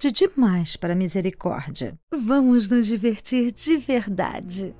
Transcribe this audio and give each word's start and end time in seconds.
tarde 0.00 0.12
demais 0.12 0.76
para 0.76 0.94
misericórdia. 0.94 1.98
Vamos 2.10 2.68
nos 2.68 2.86
divertir 2.86 3.52
de 3.52 3.76
verdade. 3.76 4.74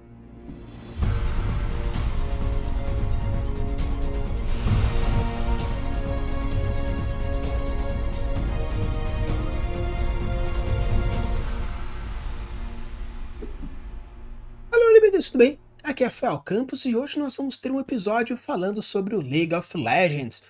Alô, 14.72 14.94
Liberdade, 14.94 15.26
tudo 15.26 15.38
bem? 15.38 15.58
Aqui 15.82 16.02
é 16.02 16.06
Rafael 16.06 16.38
Campos 16.38 16.86
e 16.86 16.96
hoje 16.96 17.18
nós 17.18 17.36
vamos 17.36 17.58
ter 17.58 17.70
um 17.70 17.78
episódio 17.78 18.38
falando 18.38 18.80
sobre 18.80 19.14
o 19.14 19.20
League 19.20 19.54
of 19.54 19.76
Legends. 19.76 20.42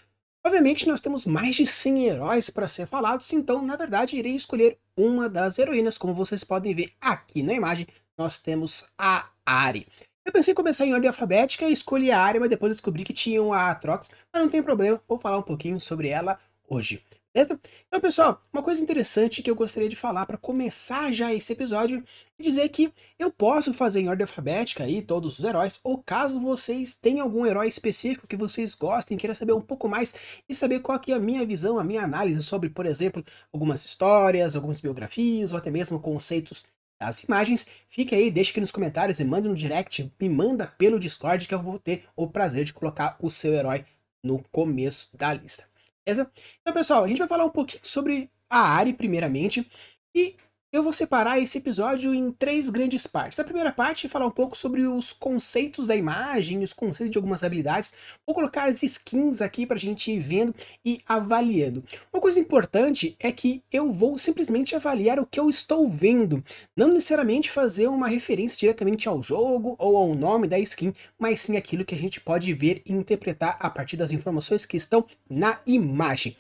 Obviamente 0.45 0.89
nós 0.89 1.03
temos 1.03 1.27
mais 1.27 1.55
de 1.55 1.67
100 1.67 2.07
heróis 2.07 2.49
para 2.49 2.69
ser 2.69 2.87
falados, 2.87 3.31
então 3.33 3.61
na 3.61 3.77
verdade 3.77 4.17
irei 4.17 4.35
escolher 4.35 4.79
uma 4.97 5.29
das 5.29 5.59
heroínas, 5.59 5.99
como 5.99 6.15
vocês 6.15 6.43
podem 6.43 6.75
ver 6.75 6.93
aqui 7.01 7.43
na 7.43 7.53
imagem, 7.53 7.87
nós 8.17 8.39
temos 8.39 8.91
a 8.99 9.29
Ari. 9.45 9.87
Eu 10.25 10.33
pensei 10.33 10.53
em 10.53 10.55
começar 10.55 10.87
em 10.87 10.95
ordem 10.95 11.09
alfabética 11.09 11.69
e 11.69 11.73
escolhi 11.73 12.11
a 12.11 12.21
Ari, 12.21 12.39
mas 12.41 12.49
depois 12.49 12.73
descobri 12.73 13.05
que 13.05 13.13
tinha 13.13 13.43
a 13.43 13.71
Atrox, 13.71 14.11
mas 14.33 14.43
não 14.43 14.49
tem 14.49 14.63
problema, 14.63 15.03
vou 15.07 15.19
falar 15.19 15.39
um 15.39 15.43
pouquinho 15.43 15.79
sobre 15.81 16.09
ela 16.09 16.39
hoje. 16.69 17.03
Então, 17.33 18.01
pessoal, 18.01 18.43
uma 18.53 18.63
coisa 18.63 18.83
interessante 18.83 19.41
que 19.41 19.49
eu 19.49 19.55
gostaria 19.55 19.89
de 19.89 19.95
falar 19.95 20.27
para 20.27 20.37
começar 20.37 21.13
já 21.13 21.33
esse 21.33 21.53
episódio 21.53 22.03
é 22.39 22.43
dizer 22.43 22.69
que 22.71 22.93
eu 23.19 23.31
posso 23.31 23.73
fazer 23.73 24.01
em 24.01 24.09
ordem 24.09 24.25
alfabética 24.25 24.83
aí 24.83 25.01
todos 25.01 25.39
os 25.39 25.45
heróis, 25.45 25.79
ou 25.85 26.03
caso 26.03 26.41
vocês 26.41 26.95
tenham 26.97 27.23
algum 27.23 27.47
herói 27.47 27.69
específico 27.69 28.27
que 28.27 28.37
vocês 28.37 28.75
gostem, 28.75 29.17
queiram 29.17 29.35
saber 29.37 29.53
um 29.53 29.61
pouco 29.61 29.89
mais 29.89 30.13
e 30.49 30.55
saber 30.57 30.81
qual 30.81 30.99
que 30.99 31.13
é 31.13 31.15
a 31.15 31.21
minha 31.21 31.47
visão, 31.47 31.79
a 31.79 31.85
minha 31.85 32.03
análise 32.03 32.43
sobre, 32.43 32.69
por 32.69 32.85
exemplo, 32.85 33.25
algumas 33.53 33.85
histórias, 33.85 34.57
algumas 34.57 34.81
biografias, 34.81 35.53
ou 35.53 35.59
até 35.59 35.71
mesmo 35.71 36.01
conceitos 36.01 36.67
das 37.01 37.23
imagens, 37.23 37.67
fique 37.89 38.15
aí, 38.15 38.29
deixe 38.31 38.51
aqui 38.51 38.61
nos 38.61 38.73
comentários 38.73 39.21
e 39.21 39.25
mande 39.25 39.49
no 39.49 39.55
direct, 39.55 40.13
me 40.21 40.29
manda 40.29 40.67
pelo 40.67 40.99
Discord 40.99 41.47
que 41.47 41.55
eu 41.55 41.63
vou 41.63 41.79
ter 41.79 42.05
o 42.17 42.27
prazer 42.29 42.65
de 42.65 42.75
colocar 42.75 43.17
o 43.23 43.31
seu 43.31 43.55
herói 43.55 43.85
no 44.23 44.43
começo 44.51 45.17
da 45.17 45.33
lista. 45.33 45.70
Beleza? 46.07 46.31
Então, 46.61 46.73
pessoal, 46.75 47.05
a 47.05 47.09
gente 47.09 47.19
vai 47.19 47.29
falar 47.29 47.45
um 47.45 47.51
pouquinho 47.51 47.85
sobre 47.85 48.31
a 48.49 48.59
Ari, 48.59 48.93
primeiramente, 48.95 49.71
e 50.15 50.37
eu 50.73 50.85
vou 50.85 50.93
separar 50.93 51.41
esse 51.41 51.59
episódio 51.59 52.15
em 52.15 52.31
três 52.31 52.71
grandes 52.71 53.05
partes. 53.05 53.41
A 53.41 53.45
primeira 53.45 53.73
parte 53.73 54.07
é 54.07 54.09
falar 54.09 54.27
um 54.27 54.31
pouco 54.31 54.57
sobre 54.57 54.83
os 54.87 55.13
conceitos 55.13 55.89
da 55.89 55.97
imagem, 55.97 56.63
os 56.63 56.73
conceitos 56.73 57.11
de 57.11 57.19
algumas 57.19 57.43
habilidades. 57.43 57.93
Vou 58.25 58.35
colocar 58.35 58.69
as 58.69 58.81
skins 58.85 59.43
aqui 59.43 59.67
para 59.67 59.77
a 59.77 59.81
gente 59.81 60.13
ir 60.13 60.21
vendo 60.21 60.55
e 60.85 61.01
avaliando. 61.09 61.83
Uma 62.13 62.21
coisa 62.21 62.39
importante 62.39 63.17
é 63.19 63.33
que 63.33 63.65
eu 63.73 63.93
vou 63.93 64.17
simplesmente 64.17 64.77
avaliar 64.77 65.19
o 65.19 65.27
que 65.27 65.41
eu 65.41 65.51
estou 65.51 65.89
vendo, 65.89 66.43
não 66.77 66.89
necessariamente 66.89 67.51
fazer 67.51 67.89
uma 67.89 68.07
referência 68.07 68.57
diretamente 68.57 69.09
ao 69.09 69.21
jogo 69.21 69.75
ou 69.77 69.97
ao 69.97 70.15
nome 70.15 70.47
da 70.47 70.59
skin, 70.61 70.93
mas 71.19 71.41
sim 71.41 71.57
aquilo 71.57 71.85
que 71.85 71.97
a 71.97 71.99
gente 71.99 72.21
pode 72.21 72.53
ver 72.55 72.81
e 72.87 72.93
interpretar 72.93 73.57
a 73.59 73.69
partir 73.69 73.97
das 73.97 74.13
informações 74.13 74.65
que 74.65 74.77
estão 74.77 75.05
na 75.29 75.59
imagem. 75.67 76.37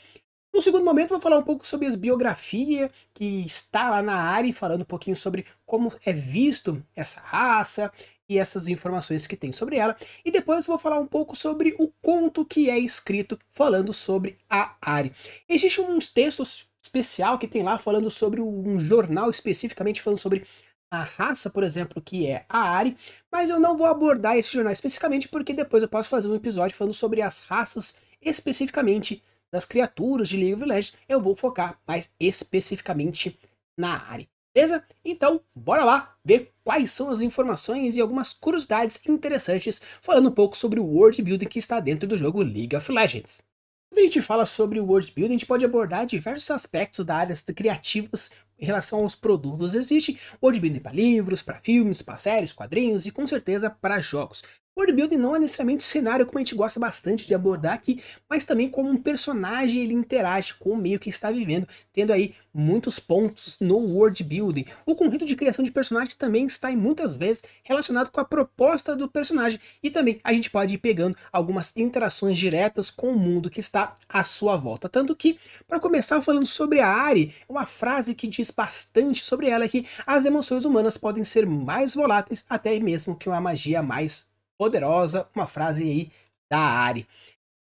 No 0.53 0.61
segundo 0.61 0.85
momento, 0.85 1.11
vou 1.11 1.21
falar 1.21 1.39
um 1.39 1.43
pouco 1.43 1.67
sobre 1.67 1.87
as 1.87 1.95
biografias 1.95 2.91
que 3.15 3.45
está 3.45 3.89
lá 3.89 4.03
na 4.03 4.17
área, 4.17 4.53
falando 4.53 4.83
um 4.83 4.85
pouquinho 4.87 5.17
sobre 5.17 5.47
como 5.65 5.93
é 6.05 6.13
visto 6.13 6.83
essa 6.95 7.21
raça 7.21 7.93
e 8.29 8.39
essas 8.39 8.69
informações 8.69 9.27
que 9.27 9.37
tem 9.37 9.53
sobre 9.53 9.77
ela. 9.77 9.97
E 10.25 10.31
depois 10.31 10.67
vou 10.67 10.79
falar 10.79 10.99
um 10.99 11.07
pouco 11.07 11.37
sobre 11.37 11.75
o 11.79 11.89
conto 12.03 12.45
que 12.45 12.69
é 12.69 12.79
escrito 12.79 13.39
falando 13.51 13.93
sobre 13.93 14.39
a 14.49 14.77
Ari. 14.81 15.13
Existe 15.49 15.81
uns 15.81 16.09
textos 16.09 16.69
especial 16.83 17.39
que 17.39 17.49
tem 17.49 17.63
lá 17.63 17.79
falando 17.79 18.11
sobre 18.11 18.41
um 18.41 18.79
jornal 18.79 19.31
especificamente 19.31 20.03
falando 20.03 20.19
sobre 20.19 20.45
a 20.91 21.03
raça, 21.03 21.49
por 21.49 21.63
exemplo, 21.63 22.03
que 22.03 22.27
é 22.27 22.45
a 22.49 22.59
Ari, 22.59 22.97
mas 23.31 23.49
eu 23.49 23.61
não 23.61 23.77
vou 23.77 23.87
abordar 23.87 24.37
esse 24.37 24.53
jornal 24.53 24.73
especificamente 24.73 25.29
porque 25.29 25.53
depois 25.53 25.83
eu 25.83 25.89
posso 25.89 26.09
fazer 26.09 26.29
um 26.29 26.35
episódio 26.35 26.77
falando 26.77 26.95
sobre 26.95 27.23
as 27.23 27.41
raças 27.41 27.97
especificamente 28.21 29.23
das 29.53 29.65
criaturas 29.65 30.29
de 30.29 30.37
League 30.37 30.55
of 30.55 30.65
Legends, 30.65 30.97
eu 31.09 31.21
vou 31.21 31.35
focar 31.35 31.81
mais 31.87 32.13
especificamente 32.19 33.39
na 33.77 34.03
área. 34.09 34.29
Beleza? 34.55 34.85
Então, 35.05 35.41
bora 35.55 35.85
lá 35.85 36.17
ver 36.25 36.53
quais 36.65 36.91
são 36.91 37.11
as 37.11 37.21
informações 37.21 37.95
e 37.95 38.01
algumas 38.01 38.33
curiosidades 38.33 39.01
interessantes 39.07 39.81
falando 40.03 40.29
um 40.29 40.33
pouco 40.33 40.57
sobre 40.57 40.81
o 40.81 40.85
world 40.85 41.23
building 41.23 41.47
que 41.47 41.59
está 41.59 41.79
dentro 41.79 42.09
do 42.09 42.19
jogo 42.19 42.43
League 42.43 42.75
of 42.75 42.91
Legends. 42.91 43.43
Quando 43.89 44.01
a 44.01 44.03
gente 44.03 44.23
fala 44.23 44.47
sobre 44.47 44.79
o 44.79 44.85
world 44.85 45.13
building, 45.13 45.35
a 45.35 45.39
gente 45.39 45.47
pode 45.47 45.65
abordar 45.65 46.07
diversos 46.07 46.51
aspectos 46.51 47.05
da 47.05 47.17
área 47.17 47.35
criativas 47.55 48.31
em 48.59 48.65
relação 48.65 49.01
aos 49.01 49.15
produtos. 49.15 49.75
Existe 49.75 50.19
world 50.43 50.61
building 50.61 50.81
para 50.81 50.93
livros, 50.93 51.43
para 51.43 51.61
filmes, 51.61 52.03
para 52.03 52.19
séries, 52.19 52.53
quadrinhos 52.53 53.07
e 53.07 53.11
com 53.11 53.27
certeza 53.27 53.71
para 53.71 54.01
jogos. 54.01 54.43
World 54.81 54.95
building 54.95 55.17
não 55.17 55.37
é 55.37 55.39
necessariamente 55.39 55.85
cenário 55.85 56.25
como 56.25 56.39
a 56.39 56.41
gente 56.41 56.55
gosta 56.55 56.81
bastante 56.81 57.27
de 57.27 57.35
abordar 57.35 57.75
aqui, 57.75 58.03
mas 58.29 58.47
também 58.47 58.67
como 58.67 58.89
um 58.89 58.97
personagem 58.97 59.83
ele 59.83 59.93
interage 59.93 60.55
com 60.55 60.71
o 60.71 60.77
meio 60.77 60.99
que 60.99 61.11
está 61.11 61.31
vivendo, 61.31 61.69
tendo 61.93 62.15
aí 62.15 62.35
muitos 62.53 62.99
pontos 62.99 63.59
no 63.61 63.77
world 63.77 64.25
building. 64.25 64.65
O 64.87 64.95
conjunto 64.95 65.27
de 65.27 65.37
criação 65.37 65.63
de 65.63 65.71
personagem 65.71 66.15
também 66.17 66.47
está 66.47 66.73
em 66.73 66.77
muitas 66.77 67.13
vezes 67.13 67.43
relacionado 67.63 68.11
com 68.11 68.21
a 68.23 68.25
proposta 68.25 68.97
do 68.97 69.07
personagem 69.07 69.61
e 69.83 69.91
também 69.91 70.19
a 70.25 70.33
gente 70.33 70.49
pode 70.49 70.75
ir 70.75 70.79
pegando 70.79 71.15
algumas 71.31 71.77
interações 71.77 72.39
diretas 72.39 72.91
com 72.91 73.11
o 73.11 73.19
mundo 73.19 73.51
que 73.51 73.61
está 73.61 73.95
à 74.09 74.25
sua 74.25 74.57
volta. 74.57 74.89
Tanto 74.89 75.15
que, 75.15 75.39
para 75.69 75.79
começar 75.79 76.23
falando 76.23 76.47
sobre 76.47 76.81
a 76.81 76.89
Ari, 76.89 77.35
uma 77.47 77.67
frase 77.67 78.15
que 78.15 78.27
diz 78.27 78.51
bastante 78.51 79.27
sobre 79.27 79.51
ela 79.51 79.67
é 79.67 79.69
que 79.69 79.87
as 80.07 80.25
emoções 80.25 80.65
humanas 80.65 80.97
podem 80.97 81.23
ser 81.23 81.45
mais 81.45 81.95
voláteis 81.95 82.47
até 82.49 82.81
mesmo 82.81 83.15
que 83.15 83.29
uma 83.29 83.43
magia 83.43 83.83
mais 83.83 84.30
poderosa, 84.61 85.27
uma 85.35 85.47
frase 85.47 85.83
aí 85.83 86.13
da 86.51 86.59
Ari. 86.59 87.09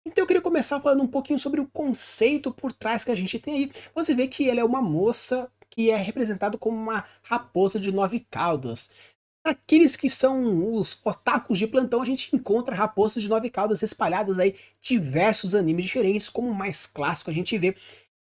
Então 0.07 0.23
eu 0.23 0.27
queria 0.27 0.43
começar 0.43 0.79
falando 0.83 1.03
um 1.03 1.07
pouquinho 1.07 1.39
sobre 1.39 1.59
o 1.59 1.67
conceito 1.67 2.53
por 2.53 2.75
trás 2.75 3.03
que 3.03 3.11
a 3.11 3.15
gente 3.15 3.39
tem 3.39 3.55
aí. 3.55 3.73
Você 3.95 4.15
vê 4.15 4.29
que 4.29 4.51
ela 4.51 4.61
é 4.61 4.65
uma 4.65 4.83
moça 4.83 5.51
que 5.71 5.91
é 5.91 5.97
representada 5.97 6.59
como 6.59 6.77
uma 6.77 7.07
raposa 7.23 7.81
de 7.81 7.91
nove 7.91 8.21
caudas. 8.31 8.91
Para 9.43 9.53
aqueles 9.53 9.97
que 9.97 10.11
são 10.11 10.75
os 10.75 11.01
otakus 11.07 11.59
de 11.59 11.67
plantão, 11.67 12.03
a 12.03 12.05
gente 12.05 12.37
encontra 12.37 12.77
raposas 12.77 13.23
de 13.23 13.31
nove 13.31 13.49
caudas 13.49 13.83
espalhadas 13.83 14.39
aí 14.39 14.55
diversos 14.83 15.55
animes 15.55 15.87
diferentes, 15.87 16.29
como 16.29 16.51
o 16.51 16.55
mais 16.55 16.87
clássico 16.87 17.31
a 17.31 17.35
gente 17.35 17.57
vê 17.57 17.75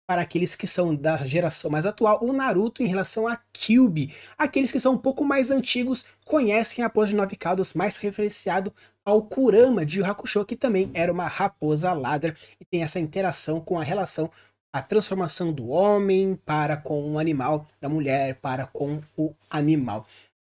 para 0.06 0.22
aqueles 0.22 0.54
que 0.54 0.66
são 0.66 0.94
da 0.94 1.16
geração 1.24 1.70
mais 1.70 1.86
atual, 1.86 2.18
o 2.22 2.32
Naruto 2.32 2.82
em 2.82 2.86
relação 2.86 3.26
a 3.26 3.38
Kyuubi. 3.52 4.14
Aqueles 4.36 4.70
que 4.70 4.80
são 4.80 4.94
um 4.94 4.98
pouco 4.98 5.24
mais 5.24 5.50
antigos 5.50 6.04
conhecem 6.24 6.82
a 6.82 6.88
raposa 6.88 7.08
de 7.08 7.16
nove 7.16 7.36
caudas, 7.36 7.72
mais 7.72 7.96
referenciado 7.96 8.72
ao 9.04 9.22
Kurama 9.22 9.84
de 9.84 9.98
Yu 9.98 10.06
Hakusho, 10.06 10.44
que 10.44 10.56
também 10.56 10.90
era 10.94 11.12
uma 11.12 11.26
raposa 11.26 11.92
ladra 11.92 12.36
e 12.60 12.64
tem 12.64 12.82
essa 12.82 12.98
interação 12.98 13.60
com 13.60 13.78
a 13.78 13.84
relação, 13.84 14.30
a 14.72 14.82
transformação 14.82 15.52
do 15.52 15.68
homem 15.68 16.38
para 16.44 16.76
com 16.76 17.12
o 17.12 17.18
animal, 17.18 17.66
da 17.80 17.88
mulher 17.88 18.36
para 18.36 18.66
com 18.66 19.00
o 19.16 19.32
animal. 19.48 20.06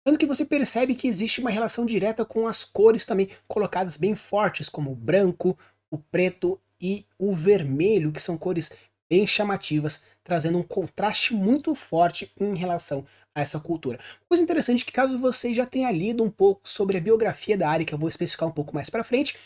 Tanto 0.03 0.17
que 0.17 0.25
você 0.25 0.45
percebe 0.45 0.95
que 0.95 1.07
existe 1.07 1.41
uma 1.41 1.49
relação 1.49 1.85
direta 1.85 2.23
com 2.23 2.47
as 2.47 2.63
cores 2.63 3.05
também 3.05 3.29
colocadas 3.47 3.97
bem 3.97 4.15
fortes, 4.15 4.69
como 4.69 4.91
o 4.91 4.95
branco, 4.95 5.57
o 5.91 5.97
preto 5.97 6.59
e 6.81 7.05
o 7.17 7.35
vermelho, 7.35 8.11
que 8.11 8.21
são 8.21 8.37
cores 8.37 8.71
bem 9.09 9.25
chamativas, 9.25 10.03
trazendo 10.23 10.57
um 10.57 10.63
contraste 10.63 11.33
muito 11.33 11.73
forte 11.73 12.31
em 12.39 12.55
relação 12.55 13.05
a 13.33 13.41
essa 13.41 13.59
cultura. 13.59 13.99
Coisa 14.27 14.43
interessante 14.43 14.83
é 14.83 14.85
que 14.85 14.91
caso 14.91 15.17
você 15.17 15.53
já 15.53 15.65
tenha 15.65 15.91
lido 15.91 16.23
um 16.23 16.29
pouco 16.29 16.61
sobre 16.69 16.97
a 16.97 17.01
biografia 17.01 17.57
da 17.57 17.69
área, 17.69 17.85
que 17.85 17.93
eu 17.93 17.97
vou 17.97 18.09
especificar 18.09 18.47
um 18.47 18.51
pouco 18.51 18.73
mais 18.73 18.89
para 18.89 19.03
frente, 19.03 19.37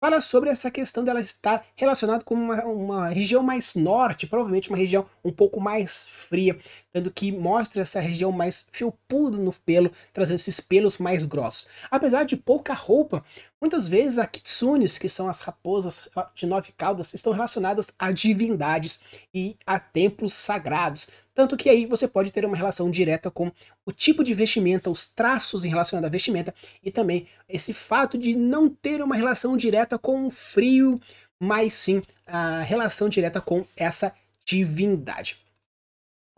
fala 0.00 0.20
sobre 0.20 0.48
essa 0.48 0.70
questão 0.70 1.04
dela 1.04 1.20
estar 1.20 1.64
relacionada 1.74 2.24
com 2.24 2.34
uma, 2.34 2.64
uma, 2.64 3.08
região 3.08 3.42
mais 3.42 3.74
norte, 3.74 4.26
provavelmente 4.26 4.68
uma 4.68 4.78
região 4.78 5.06
um 5.24 5.32
pouco 5.32 5.60
mais 5.60 6.06
fria, 6.08 6.56
tendo 6.98 7.12
que 7.12 7.30
mostra 7.30 7.82
essa 7.82 8.00
região 8.00 8.32
mais 8.32 8.68
felpuda 8.72 9.36
no 9.36 9.52
pelo, 9.52 9.92
trazendo 10.12 10.36
esses 10.36 10.58
pelos 10.58 10.98
mais 10.98 11.24
grossos. 11.24 11.68
Apesar 11.88 12.24
de 12.24 12.36
pouca 12.36 12.74
roupa, 12.74 13.24
muitas 13.60 13.86
vezes 13.86 14.18
a 14.18 14.26
kitsunes, 14.26 14.98
que 14.98 15.08
são 15.08 15.28
as 15.28 15.38
raposas 15.38 16.08
de 16.34 16.44
nove 16.44 16.72
caudas, 16.76 17.14
estão 17.14 17.32
relacionadas 17.32 17.92
a 17.96 18.10
divindades 18.10 19.00
e 19.32 19.56
a 19.64 19.78
templos 19.78 20.34
sagrados, 20.34 21.08
tanto 21.32 21.56
que 21.56 21.68
aí 21.68 21.86
você 21.86 22.08
pode 22.08 22.32
ter 22.32 22.44
uma 22.44 22.56
relação 22.56 22.90
direta 22.90 23.30
com 23.30 23.52
o 23.86 23.92
tipo 23.92 24.24
de 24.24 24.34
vestimenta, 24.34 24.90
os 24.90 25.06
traços 25.06 25.64
em 25.64 25.68
relação 25.68 26.04
à 26.04 26.08
vestimenta 26.08 26.52
e 26.82 26.90
também 26.90 27.28
esse 27.48 27.72
fato 27.72 28.18
de 28.18 28.34
não 28.34 28.68
ter 28.68 29.00
uma 29.00 29.14
relação 29.14 29.56
direta 29.56 29.96
com 29.96 30.26
o 30.26 30.30
frio, 30.32 31.00
mas 31.38 31.74
sim 31.74 32.02
a 32.26 32.62
relação 32.62 33.08
direta 33.08 33.40
com 33.40 33.64
essa 33.76 34.12
divindade. 34.44 35.38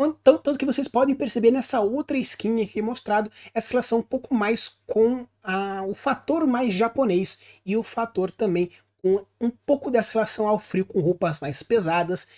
Então, 0.03 0.39
tanto 0.39 0.59
que 0.59 0.65
vocês 0.65 0.89
podem 0.89 1.15
perceber 1.15 1.51
nessa 1.51 1.81
outra 1.81 2.17
skin 2.17 2.63
aqui 2.63 2.81
mostrado 2.81 3.31
essa 3.53 3.71
relação 3.71 3.99
um 3.99 4.03
pouco 4.03 4.35
mais 4.35 4.81
com 4.87 5.27
a, 5.43 5.83
o 5.85 5.95
fator 5.95 6.47
mais 6.47 6.73
japonês 6.73 7.41
e 7.67 7.77
o 7.77 7.83
fator 7.83 8.31
também 8.31 8.71
com 9.03 9.25
um 9.39 9.51
pouco 9.51 9.91
dessa 9.91 10.13
relação 10.13 10.47
ao 10.47 10.59
frio 10.59 10.87
com 10.87 11.01
roupas 11.01 11.41
mais 11.41 11.63
pesadas 11.63 12.29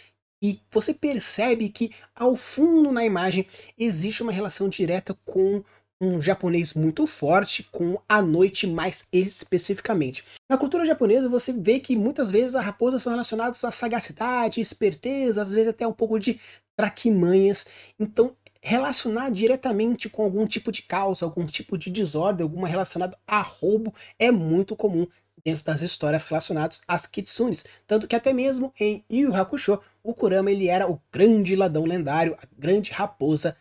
E 0.42 0.60
você 0.72 0.92
percebe 0.92 1.68
que 1.68 1.92
ao 2.16 2.36
fundo 2.36 2.90
na 2.90 3.04
imagem 3.04 3.46
existe 3.78 4.24
uma 4.24 4.32
relação 4.32 4.68
direta 4.68 5.16
com 5.24 5.62
um 6.00 6.20
japonês 6.20 6.74
muito 6.74 7.06
forte 7.06 7.62
com 7.70 7.96
a 8.08 8.20
noite 8.20 8.66
mais 8.66 9.06
especificamente. 9.12 10.24
Na 10.50 10.58
cultura 10.58 10.84
japonesa 10.84 11.28
você 11.28 11.52
vê 11.52 11.78
que 11.78 11.94
muitas 11.94 12.28
vezes 12.28 12.56
as 12.56 12.64
raposas 12.64 13.04
são 13.04 13.12
relacionadas 13.12 13.62
à 13.62 13.70
sagacidade, 13.70 14.60
esperteza, 14.60 15.42
às 15.42 15.52
vezes 15.52 15.68
até 15.68 15.86
um 15.86 15.92
pouco 15.92 16.18
de 16.18 16.40
traquimanhas. 16.82 17.68
Então 17.98 18.36
relacionar 18.60 19.30
diretamente 19.30 20.08
com 20.08 20.24
algum 20.24 20.46
tipo 20.46 20.72
de 20.72 20.82
causa, 20.82 21.24
algum 21.24 21.46
tipo 21.46 21.78
de 21.78 21.90
desordem, 21.90 22.42
alguma 22.42 22.66
relacionada 22.66 23.16
a 23.26 23.40
roubo 23.40 23.94
é 24.18 24.30
muito 24.30 24.74
comum 24.74 25.06
dentro 25.44 25.64
das 25.64 25.80
histórias 25.80 26.26
relacionadas 26.26 26.80
às 26.86 27.06
kitsunes, 27.06 27.64
tanto 27.86 28.06
que 28.06 28.14
até 28.14 28.32
mesmo 28.32 28.72
em 28.78 29.04
Yu 29.10 29.34
Hakusho, 29.34 29.80
o 30.02 30.14
Kurama 30.14 30.50
ele 30.50 30.68
era 30.68 30.88
o 30.88 31.00
grande 31.10 31.56
ladrão 31.56 31.84
lendário, 31.84 32.36
a 32.40 32.46
grande 32.56 32.92
raposa 32.92 33.56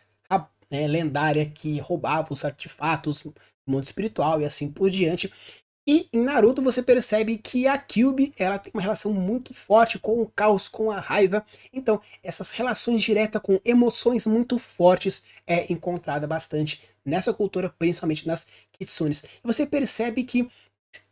né, 0.72 0.88
lendária 0.88 1.44
que 1.44 1.78
roubava 1.80 2.32
os 2.32 2.46
artefatos 2.46 3.20
do 3.20 3.34
mundo 3.66 3.84
espiritual 3.84 4.40
e 4.40 4.46
assim 4.46 4.72
por 4.72 4.88
diante. 4.88 5.30
E 5.86 6.08
em 6.12 6.20
Naruto 6.20 6.62
você 6.62 6.82
percebe 6.82 7.38
que 7.38 7.66
a 7.66 7.76
Kyubi 7.76 8.32
ela 8.38 8.58
tem 8.58 8.70
uma 8.72 8.82
relação 8.82 9.12
muito 9.12 9.52
forte 9.52 9.98
com 9.98 10.22
o 10.22 10.28
caos, 10.28 10.68
com 10.68 10.90
a 10.90 11.00
raiva. 11.00 11.44
Então 11.72 12.00
essas 12.22 12.50
relações 12.50 13.02
diretas 13.02 13.42
com 13.42 13.60
emoções 13.64 14.26
muito 14.26 14.58
fortes 14.58 15.24
é 15.46 15.72
encontrada 15.72 16.26
bastante 16.26 16.82
nessa 17.04 17.34
cultura, 17.34 17.68
principalmente 17.68 18.26
nas 18.26 18.46
kitsunes. 18.72 19.24
Você 19.42 19.66
percebe 19.66 20.22
que 20.22 20.48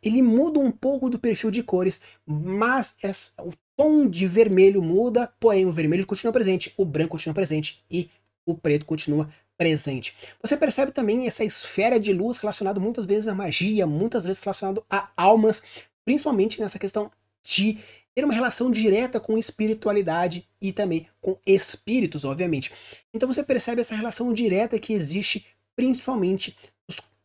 ele 0.01 0.21
muda 0.21 0.59
um 0.59 0.71
pouco 0.71 1.09
do 1.09 1.19
perfil 1.19 1.51
de 1.51 1.63
cores, 1.63 2.01
mas 2.25 2.95
essa, 3.01 3.33
o 3.43 3.51
tom 3.75 4.07
de 4.07 4.27
vermelho 4.27 4.81
muda, 4.81 5.33
porém 5.39 5.65
o 5.65 5.71
vermelho 5.71 6.05
continua 6.05 6.31
presente, 6.31 6.73
o 6.77 6.85
branco 6.85 7.11
continua 7.11 7.33
presente 7.33 7.83
e 7.89 8.09
o 8.45 8.55
preto 8.55 8.85
continua 8.85 9.29
presente. 9.61 10.15
Você 10.41 10.57
percebe 10.57 10.91
também 10.91 11.27
essa 11.27 11.43
esfera 11.43 11.99
de 11.99 12.11
luz 12.11 12.39
relacionada 12.39 12.79
muitas 12.79 13.05
vezes 13.05 13.27
à 13.27 13.35
magia, 13.35 13.85
muitas 13.85 14.23
vezes 14.23 14.41
relacionado 14.41 14.83
a 14.89 15.11
almas, 15.15 15.61
principalmente 16.03 16.59
nessa 16.59 16.79
questão 16.79 17.11
de 17.43 17.77
ter 18.15 18.25
uma 18.25 18.33
relação 18.33 18.71
direta 18.71 19.19
com 19.19 19.37
espiritualidade 19.37 20.49
e 20.59 20.73
também 20.73 21.07
com 21.21 21.37
espíritos, 21.45 22.25
obviamente. 22.25 22.71
Então 23.13 23.31
você 23.31 23.43
percebe 23.43 23.81
essa 23.81 23.95
relação 23.95 24.33
direta 24.33 24.79
que 24.79 24.93
existe 24.93 25.45
principalmente 25.75 26.57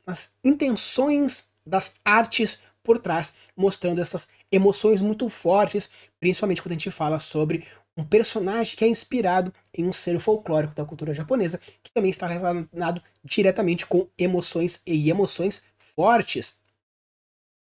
nas 0.07 0.35
intenções 0.45 1.53
das 1.67 1.95
artes 2.05 2.61
por 2.85 2.99
trás, 2.99 3.33
mostrando 3.57 4.03
essas 4.03 4.29
emoções 4.53 5.01
muito 5.01 5.31
fortes, 5.31 5.91
principalmente 6.21 6.61
quando 6.61 6.73
a 6.73 6.75
gente 6.75 6.91
fala 6.91 7.19
sobre 7.19 7.65
um 7.97 8.05
personagem 8.05 8.77
que 8.77 8.85
é 8.85 8.89
inspirado 8.89 9.53
em 9.77 9.87
um 9.87 9.93
ser 9.93 10.19
folclórico 10.21 10.75
da 10.75 10.85
cultura 10.85 11.15
japonesa, 11.15 11.61
que 11.83 11.93
também 11.93 12.11
está 12.11 12.27
relacionado 12.27 13.03
diretamente 13.25 13.87
com 13.87 14.07
emoções 14.19 14.83
e 14.87 15.09
emoções 15.09 15.65
fortes. 15.79 16.59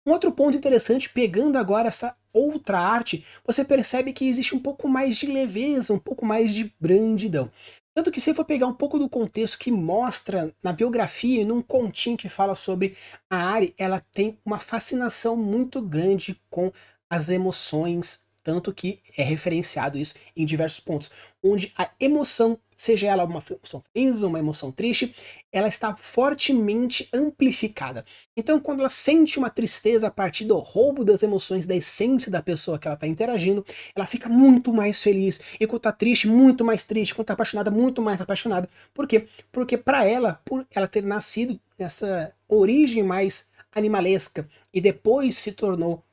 Um 0.06 0.12
outro 0.12 0.31
ponto 0.31 0.57
interessante, 0.57 1.10
pegando 1.10 1.57
agora 1.57 1.88
essa 1.88 2.16
outra 2.33 2.80
arte, 2.80 3.25
você 3.45 3.63
percebe 3.63 4.13
que 4.13 4.28
existe 4.28 4.56
um 4.56 4.60
pouco 4.60 4.88
mais 4.88 5.18
de 5.18 5.28
leveza, 5.28 5.94
um 5.94 6.00
pouco 6.00 6.25
mais 6.25 6.54
de 6.54 6.74
brandidão. 6.80 7.51
Tanto 7.94 8.10
que 8.10 8.22
se 8.22 8.34
for 8.34 8.45
pegar 8.45 8.68
um 8.68 8.74
pouco 8.74 8.98
do 8.98 9.10
contexto 9.10 9.60
que 9.60 9.69
mostra 9.69 10.56
na 10.63 10.72
biografia 10.72 11.42
e 11.42 11.45
num 11.45 11.62
continho 11.62 12.18
que 12.18 12.30
fala 12.30 12.56
sobre 12.56 12.95
a 13.30 13.38
Ari, 13.38 13.75
ela 13.77 14.00
tem 14.00 14.39
uma 14.45 14.60
fascinação 14.60 15.36
muito 15.36 15.81
grande 15.81 16.42
com 16.50 16.72
as 17.10 17.30
emoções 17.30 18.25
tanto 18.44 18.74
que 18.74 19.00
é 19.18 19.24
referenciado 19.24 19.98
isso 19.98 20.16
em 20.36 20.46
diversos 20.46 20.80
pontos, 20.80 21.12
onde 21.44 21.72
a 21.78 21.90
emoção, 22.00 22.58
seja 22.76 23.08
ela 23.08 23.24
uma 23.24 23.44
emoção 23.48 23.84
feliz, 23.94 24.22
uma 24.22 24.40
emoção 24.40 24.72
triste, 24.72 25.16
ela 25.52 25.68
está 25.68 25.96
fortemente 25.96 27.08
amplificada. 27.14 28.06
Então, 28.36 28.60
quando 28.60 28.80
ela 28.80 28.90
sente 28.90 29.38
uma 29.38 29.50
tristeza 29.50 30.08
a 30.08 30.12
partir 30.12 30.46
do 30.46 30.58
roubo 30.58 31.04
das 31.04 31.24
emoções, 31.24 31.68
da 31.68 31.76
essência 31.76 32.32
da 32.32 32.42
pessoa 32.42 32.80
que 32.80 32.88
ela 32.88 32.96
está 32.96 33.08
interagindo, 33.08 33.66
ela 33.96 34.08
fica 34.08 34.30
muito 34.30 34.74
mais 34.74 35.02
feliz. 35.02 35.42
E 35.60 35.68
quando 35.68 35.78
está 35.80 35.92
triste, 35.92 36.28
muito 36.28 36.64
mais 36.64 36.84
triste. 36.84 37.14
Quando 37.14 37.26
está 37.26 37.34
apaixonada, 37.34 37.72
muito 37.72 38.02
mais 38.02 38.22
apaixonada. 38.22 38.70
Por 38.94 39.08
quê? 39.08 39.28
Porque 39.52 39.78
para 39.78 40.06
ela, 40.06 40.42
por 40.46 40.66
ela 40.74 40.88
ter 40.88 41.04
nascido 41.04 41.60
nessa 41.78 42.34
origem 42.48 43.04
mais 43.04 43.50
animalesca 43.74 44.48
e 44.74 44.82
depois 44.82 45.38
se 45.38 45.52
tornou 45.52 46.04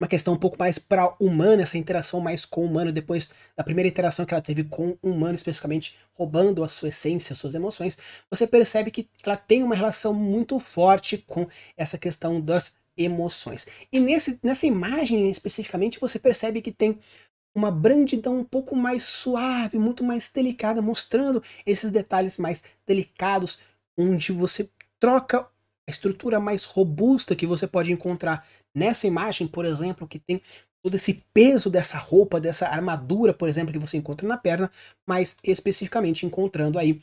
uma 0.00 0.08
questão 0.08 0.32
um 0.32 0.38
pouco 0.38 0.56
mais 0.58 0.78
para 0.78 1.14
humana, 1.20 1.62
essa 1.62 1.76
interação 1.76 2.20
mais 2.20 2.46
com 2.46 2.62
o 2.62 2.64
humano, 2.64 2.90
depois 2.90 3.30
da 3.54 3.62
primeira 3.62 3.88
interação 3.88 4.24
que 4.24 4.32
ela 4.32 4.42
teve 4.42 4.64
com 4.64 4.96
o 5.02 5.10
humano, 5.10 5.34
especificamente 5.34 5.96
roubando 6.14 6.64
a 6.64 6.68
sua 6.68 6.88
essência, 6.88 7.34
suas 7.34 7.54
emoções, 7.54 7.98
você 8.30 8.46
percebe 8.46 8.90
que 8.90 9.08
ela 9.24 9.36
tem 9.36 9.62
uma 9.62 9.74
relação 9.74 10.14
muito 10.14 10.58
forte 10.58 11.18
com 11.18 11.46
essa 11.76 11.98
questão 11.98 12.40
das 12.40 12.74
emoções. 12.96 13.66
E 13.92 14.00
nesse, 14.00 14.38
nessa 14.42 14.66
imagem 14.66 15.30
especificamente, 15.30 16.00
você 16.00 16.18
percebe 16.18 16.62
que 16.62 16.72
tem 16.72 16.98
uma 17.54 17.70
brandidão 17.70 18.38
um 18.38 18.44
pouco 18.44 18.74
mais 18.74 19.02
suave, 19.02 19.78
muito 19.78 20.02
mais 20.02 20.30
delicada, 20.32 20.80
mostrando 20.80 21.42
esses 21.66 21.90
detalhes 21.90 22.38
mais 22.38 22.64
delicados, 22.86 23.58
onde 23.98 24.32
você 24.32 24.70
troca 24.98 25.40
a 25.86 25.90
estrutura 25.90 26.38
mais 26.38 26.64
robusta 26.64 27.34
que 27.34 27.46
você 27.46 27.66
pode 27.66 27.90
encontrar 27.90 28.46
Nessa 28.74 29.06
imagem, 29.06 29.46
por 29.46 29.64
exemplo, 29.64 30.06
que 30.06 30.18
tem 30.18 30.40
todo 30.82 30.94
esse 30.94 31.24
peso 31.34 31.68
dessa 31.68 31.98
roupa, 31.98 32.40
dessa 32.40 32.66
armadura, 32.66 33.34
por 33.34 33.48
exemplo, 33.48 33.72
que 33.72 33.78
você 33.78 33.96
encontra 33.96 34.26
na 34.26 34.36
perna, 34.36 34.70
mas 35.06 35.36
especificamente 35.44 36.24
encontrando 36.24 36.78
aí 36.78 37.00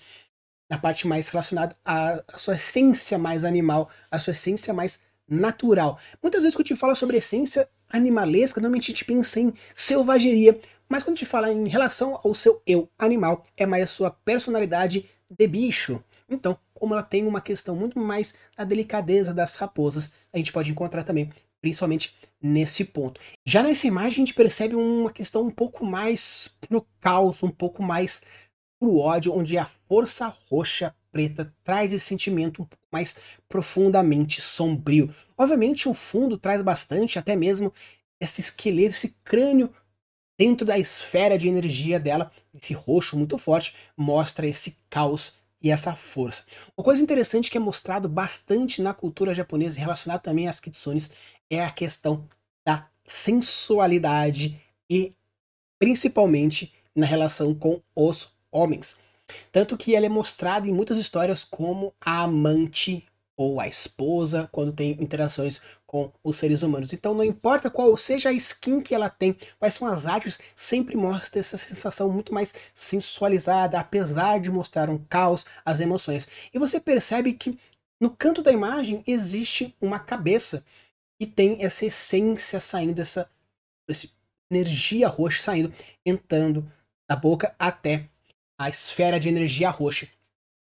na 0.70 0.78
parte 0.78 1.08
mais 1.08 1.30
relacionada 1.30 1.76
à, 1.86 2.22
à 2.28 2.38
sua 2.38 2.56
essência 2.56 3.18
mais 3.18 3.44
animal, 3.46 3.90
à 4.12 4.20
sua 4.20 4.32
essência 4.32 4.74
mais 4.74 5.02
natural. 5.28 6.00
Muitas 6.22 6.44
vezes 6.44 6.56
quando 6.56 6.68
gente 6.68 6.80
fala 6.80 6.96
sobre 6.96 7.18
essência 7.18 7.70
animalesca, 7.90 8.60
normalmente 8.60 8.88
gente 8.88 9.06
pensa 9.06 9.40
em 9.40 9.54
selvageria, 9.74 10.60
mas 10.90 11.04
quando 11.04 11.18
gente 11.18 11.30
fala 11.30 11.52
em 11.52 11.68
relação 11.68 12.20
ao 12.24 12.34
seu 12.34 12.62
eu 12.66 12.88
animal, 12.98 13.44
é 13.56 13.66
mais 13.66 13.84
a 13.84 13.88
sua 13.88 14.12
personalidade 14.12 15.06
de 15.30 15.48
bicho. 15.48 16.02
Então, 16.30 16.58
como 16.74 16.94
ela 16.94 17.04
tem 17.04 17.26
uma 17.26 17.42
questão 17.42 17.76
muito 17.76 18.00
mais 18.00 18.36
da 18.56 18.64
delicadeza 18.64 19.34
das 19.34 19.56
raposas, 19.56 20.14
a 20.32 20.38
gente 20.38 20.52
pode 20.52 20.72
encontrar 20.72 21.04
também 21.04 21.32
principalmente 21.68 22.16
nesse 22.42 22.86
ponto. 22.86 23.20
Já 23.46 23.64
nessa 23.64 23.88
imagem 23.88 24.10
a 24.10 24.26
gente 24.26 24.34
percebe 24.34 24.76
uma 24.76 25.12
questão 25.12 25.44
um 25.44 25.52
pouco 25.52 25.86
mais 25.86 26.56
pro 26.62 26.86
caos, 27.00 27.44
um 27.44 27.50
pouco 27.50 27.82
mais 27.82 28.22
pro 28.80 28.98
ódio, 29.00 29.36
onde 29.36 29.58
a 29.58 29.66
força 29.66 30.28
roxa 30.50 30.96
preta 31.12 31.54
traz 31.64 31.94
esse 31.94 32.06
sentimento 32.06 32.62
um 32.62 32.66
pouco 32.66 32.86
mais 32.92 33.18
profundamente 33.50 34.40
sombrio. 34.40 35.14
Obviamente 35.38 35.90
o 35.90 35.94
fundo 35.94 36.38
traz 36.38 36.62
bastante, 36.62 37.18
até 37.18 37.36
mesmo 37.36 37.74
esse 38.22 38.40
esqueleto, 38.40 38.96
esse 38.96 39.16
crânio 39.24 39.74
dentro 40.40 40.66
da 40.66 40.78
esfera 40.78 41.38
de 41.38 41.48
energia 41.48 42.00
dela, 42.00 42.32
esse 42.54 42.74
roxo 42.74 43.18
muito 43.18 43.38
forte, 43.38 43.76
mostra 43.98 44.46
esse 44.46 44.78
caos 44.90 45.34
e 45.62 45.72
essa 45.72 45.96
força. 45.96 46.46
Uma 46.78 46.84
coisa 46.84 47.02
interessante 47.02 47.50
que 47.50 47.58
é 47.58 47.60
mostrado 47.60 48.08
bastante 48.08 48.82
na 48.82 48.94
cultura 48.94 49.34
japonesa, 49.34 49.80
relacionado 49.80 50.22
também 50.22 50.48
às 50.48 50.60
kitsunes, 50.60 51.12
é 51.50 51.64
a 51.64 51.72
questão 51.72 52.28
da 52.66 52.88
sensualidade 53.06 54.62
e 54.90 55.14
principalmente 55.80 56.74
na 56.96 57.06
relação 57.06 57.54
com 57.54 57.82
os 57.96 58.30
homens. 58.52 59.00
Tanto 59.52 59.78
que 59.78 59.96
ela 59.96 60.06
é 60.06 60.10
mostrada 60.10 60.68
em 60.68 60.74
muitas 60.74 60.98
histórias 60.98 61.44
como 61.44 61.94
a 62.00 62.22
amante 62.22 63.06
ou 63.38 63.62
a 63.62 63.68
esposa 63.68 64.50
quando 64.52 64.74
tem 64.74 64.92
interações 65.00 65.62
com 65.86 66.12
os 66.24 66.36
seres 66.36 66.64
humanos. 66.64 66.92
Então 66.92 67.14
não 67.14 67.24
importa 67.24 67.70
qual 67.70 67.96
seja 67.96 68.30
a 68.30 68.34
skin 68.34 68.82
que 68.82 68.96
ela 68.96 69.10
tem, 69.10 69.38
quais 69.60 69.76
são 69.76 69.88
as 69.88 70.08
artes, 70.08 70.40
sempre 70.56 70.98
mostra 70.98 71.40
essa 71.40 71.58
sensação 71.58 72.12
muito 72.12 72.34
mais 72.34 72.56
sensualizada, 72.74 73.80
apesar 73.80 74.40
de 74.40 74.52
mostrar 74.52 74.90
um 74.90 74.98
caos, 74.98 75.46
as 75.64 75.80
emoções. 75.80 76.28
E 76.54 76.58
você 76.58 76.80
percebe 76.80 77.32
que 77.34 77.58
no 78.02 78.10
canto 78.10 78.42
da 78.42 78.52
imagem 78.52 79.04
existe 79.08 79.76
uma 79.80 80.00
cabeça 80.00 80.66
e 81.20 81.26
tem 81.26 81.64
essa 81.64 81.86
essência 81.86 82.60
saindo, 82.60 83.02
essa, 83.02 83.30
essa 83.88 84.08
energia 84.52 85.08
roxa 85.08 85.42
saindo, 85.42 85.74
entrando 86.06 86.70
da 87.10 87.16
boca 87.16 87.56
até 87.58 88.10
a 88.60 88.70
esfera 88.70 89.20
de 89.20 89.30
energia 89.30 89.70
roxa, 89.70 90.08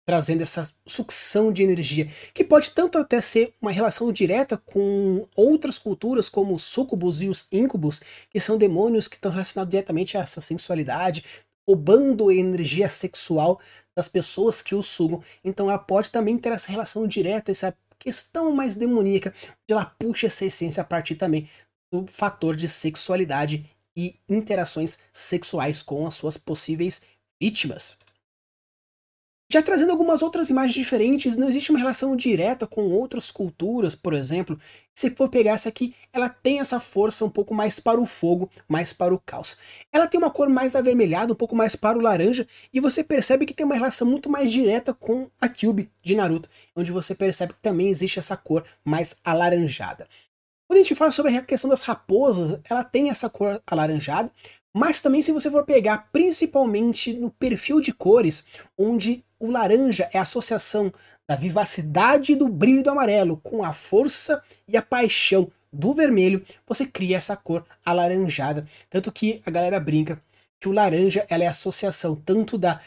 trazendo 0.06 0.44
essa 0.44 0.72
sucção 0.86 1.52
de 1.52 1.64
energia, 1.64 2.10
que 2.34 2.44
pode 2.44 2.72
tanto 2.72 2.98
até 2.98 3.20
ser 3.20 3.54
uma 3.60 3.72
relação 3.72 4.12
direta 4.12 4.56
com 4.56 5.28
outras 5.36 5.80
culturas, 5.80 6.30
como 6.30 6.54
os 6.54 6.64
sucubus 6.64 7.22
e 7.22 7.28
os 7.28 7.48
incubus, 7.52 8.02
que 8.30 8.40
são 8.40 8.58
demônios 8.58 9.08
que 9.08 9.16
estão 9.16 9.32
relacionados 9.32 9.72
diretamente 9.72 10.18
a 10.18 10.22
essa 10.22 10.40
sensualidade, 10.40 11.26
roubando 11.68 12.32
energia 12.32 12.88
sexual 12.88 13.60
das 13.98 14.08
pessoas 14.08 14.62
que 14.62 14.76
os 14.76 14.86
sugam. 14.86 15.24
Então 15.44 15.70
ela 15.70 15.80
pode 15.80 16.12
também 16.12 16.38
ter 16.38 16.52
essa 16.52 16.72
relação 16.72 17.08
direta, 17.08 17.52
essa 17.52 17.76
questão 17.98 18.52
mais 18.52 18.76
demoníaca, 18.76 19.34
onde 19.42 19.74
ela 19.74 19.86
puxa 19.86 20.28
essa 20.28 20.46
essência 20.46 20.82
a 20.82 20.86
partir 20.86 21.16
também 21.16 21.50
do 21.92 22.06
fator 22.08 22.56
de 22.56 22.70
sexualidade 22.70 23.68
e 23.98 24.16
interações 24.30 25.00
sexuais 25.12 25.82
com 25.82 26.06
as 26.06 26.14
suas 26.14 26.38
possíveis 26.38 27.02
vítimas. 27.42 27.98
Já 29.56 29.64
trazendo 29.64 29.92
algumas 29.92 30.22
outras 30.22 30.50
imagens 30.50 30.74
diferentes, 30.74 31.38
não 31.38 31.48
existe 31.48 31.70
uma 31.70 31.80
relação 31.80 32.14
direta 32.14 32.68
com 32.68 32.90
outras 32.90 33.32
culturas, 33.32 33.96
por 33.96 34.14
exemplo. 34.14 34.60
Se 34.94 35.10
for 35.12 35.30
pegar 35.30 35.54
essa 35.54 35.70
aqui, 35.70 35.96
ela 36.12 36.28
tem 36.28 36.60
essa 36.60 36.78
força 36.78 37.24
um 37.24 37.30
pouco 37.30 37.54
mais 37.54 37.80
para 37.80 37.98
o 37.98 38.06
fogo, 38.06 38.50
mais 38.68 38.92
para 38.92 39.14
o 39.14 39.18
caos. 39.18 39.56
Ela 39.94 40.08
tem 40.08 40.18
uma 40.18 40.30
cor 40.30 40.50
mais 40.50 40.76
avermelhada, 40.76 41.32
um 41.32 41.38
pouco 41.38 41.56
mais 41.56 41.74
para 41.74 41.98
o 41.98 42.02
laranja, 42.02 42.46
e 42.74 42.82
você 42.82 43.02
percebe 43.02 43.46
que 43.46 43.54
tem 43.54 43.66
uma 43.66 43.76
relação 43.76 44.06
muito 44.06 44.30
mais 44.30 44.52
direta 44.52 44.94
com 44.94 45.30
a 45.40 45.48
Kyuubi 45.48 45.90
de 46.04 46.16
Naruto, 46.18 46.50
onde 46.76 46.92
você 46.92 47.16
percebe 47.16 47.54
que 47.54 47.62
também 47.62 47.88
existe 47.88 48.20
essa 48.20 48.36
cor 48.36 48.66
mais 48.84 49.16
alaranjada. 49.24 50.06
Quando 50.68 50.80
a 50.80 50.84
gente 50.84 50.96
fala 50.96 51.14
sobre 51.14 51.34
a 51.34 51.42
questão 51.42 51.70
das 51.70 51.84
raposas, 51.84 52.60
ela 52.70 52.84
tem 52.84 53.10
essa 53.10 53.30
cor 53.30 53.62
alaranjada, 53.66 54.30
mas 54.76 55.02
também 55.02 55.22
se 55.22 55.32
você 55.32 55.50
for 55.50 55.64
pegar 55.64 56.10
principalmente 56.12 57.14
no 57.14 57.32
perfil 57.32 57.80
de 57.80 57.94
cores, 57.94 58.46
onde 58.78 59.24
o 59.40 59.50
laranja 59.50 60.10
é 60.14 60.18
a 60.18 60.24
associação 60.24 60.94
da 61.28 61.36
vivacidade 61.36 62.34
e 62.34 62.36
do 62.36 62.48
brilho 62.48 62.84
do 62.84 62.90
amarelo 62.90 63.38
com 63.38 63.64
a 63.64 63.74
força 63.74 64.44
e 64.68 64.78
a 64.78 64.82
paixão 64.82 65.52
do 65.72 65.94
vermelho, 65.94 66.46
você 66.66 66.86
cria 66.86 67.18
essa 67.18 67.36
cor 67.36 67.66
alaranjada. 67.86 68.66
Tanto 68.90 69.12
que 69.12 69.42
a 69.46 69.52
galera 69.52 69.80
brinca 69.80 70.22
que 70.60 70.70
o 70.70 70.72
laranja 70.72 71.26
ela 71.30 71.44
é 71.44 71.48
a 71.48 71.52
associação 71.52 72.16
tanto 72.16 72.58
da 72.58 72.80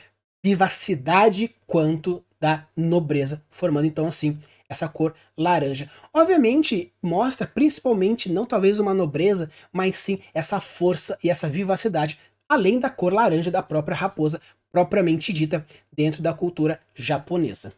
vivacidade 0.43 1.55
quanto 1.67 2.25
da 2.41 2.67
nobreza, 2.77 3.43
formando 3.51 3.87
então 3.87 4.07
assim 4.07 4.39
essa 4.69 4.89
cor 4.89 5.15
laranja. 5.37 5.91
Obviamente, 6.13 6.93
mostra 7.03 7.47
principalmente 7.47 8.31
não 8.31 8.45
talvez 8.45 8.79
uma 8.79 8.93
nobreza, 8.93 9.51
mas 9.73 9.97
sim 9.97 10.21
essa 10.35 10.61
força 10.61 11.19
e 11.25 11.31
essa 11.31 11.49
vivacidade, 11.49 12.19
além 12.49 12.79
da 12.79 12.91
cor 12.91 13.13
laranja 13.13 13.51
da 13.51 13.63
própria 13.63 13.97
raposa, 13.97 14.41
propriamente 14.73 15.33
dita 15.33 15.67
dentro 15.93 16.23
da 16.23 16.33
cultura 16.33 16.81
japonesa. 16.95 17.73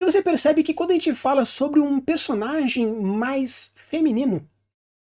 E 0.00 0.04
você 0.04 0.22
percebe 0.22 0.62
que 0.62 0.74
quando 0.74 0.90
a 0.90 0.94
gente 0.94 1.14
fala 1.14 1.44
sobre 1.44 1.80
um 1.80 2.00
personagem 2.00 2.86
mais 2.86 3.72
feminino, 3.74 4.48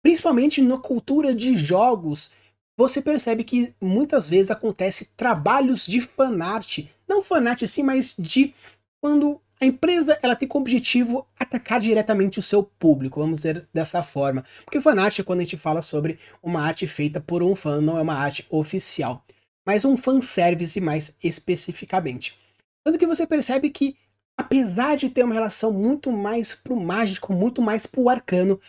principalmente 0.02 0.62
na 0.62 0.78
cultura 0.78 1.34
de 1.34 1.56
jogos, 1.56 2.32
você 2.76 3.02
percebe 3.02 3.44
que 3.44 3.74
muitas 3.80 4.28
vezes 4.28 4.50
acontece 4.50 5.10
trabalhos 5.16 5.86
de 5.86 6.00
fanart, 6.00 6.78
não 7.06 7.22
fanart 7.22 7.62
assim, 7.62 7.82
mas 7.82 8.14
de 8.18 8.54
quando 9.02 9.38
a 9.60 9.66
empresa 9.66 10.18
ela 10.22 10.34
tem 10.34 10.48
como 10.48 10.62
objetivo 10.62 11.26
atacar 11.38 11.78
diretamente 11.78 12.38
o 12.38 12.42
seu 12.42 12.62
público, 12.62 13.20
vamos 13.20 13.40
dizer 13.40 13.68
dessa 13.74 14.02
forma. 14.02 14.42
Porque 14.64 14.80
fanart 14.80 15.18
é 15.18 15.22
quando 15.22 15.40
a 15.40 15.42
gente 15.42 15.58
fala 15.58 15.82
sobre 15.82 16.18
uma 16.42 16.62
arte 16.62 16.86
feita 16.86 17.20
por 17.20 17.42
um 17.42 17.54
fã, 17.54 17.82
não 17.82 17.98
é 17.98 18.00
uma 18.00 18.14
arte 18.14 18.46
oficial 18.48 19.22
mas 19.70 19.84
um 19.84 19.96
fanservice 19.96 20.80
mais 20.80 21.14
especificamente. 21.22 22.36
Tanto 22.84 22.98
que 22.98 23.06
você 23.06 23.24
percebe 23.24 23.70
que, 23.70 23.96
apesar 24.36 24.96
de 24.96 25.08
ter 25.08 25.22
uma 25.22 25.32
relação 25.32 25.72
muito 25.72 26.10
mais 26.10 26.52
pro 26.52 26.74
mágico, 26.74 27.32
muito 27.32 27.62
mais 27.62 27.86
pro 27.86 28.08
arcano, 28.08 28.60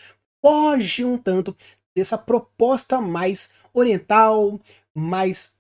foge 0.46 1.04
um 1.04 1.18
tanto 1.18 1.58
dessa 1.96 2.20
proposta 2.20 3.02
mais 3.02 3.52
oriental, 3.74 4.62
mais 4.94 5.56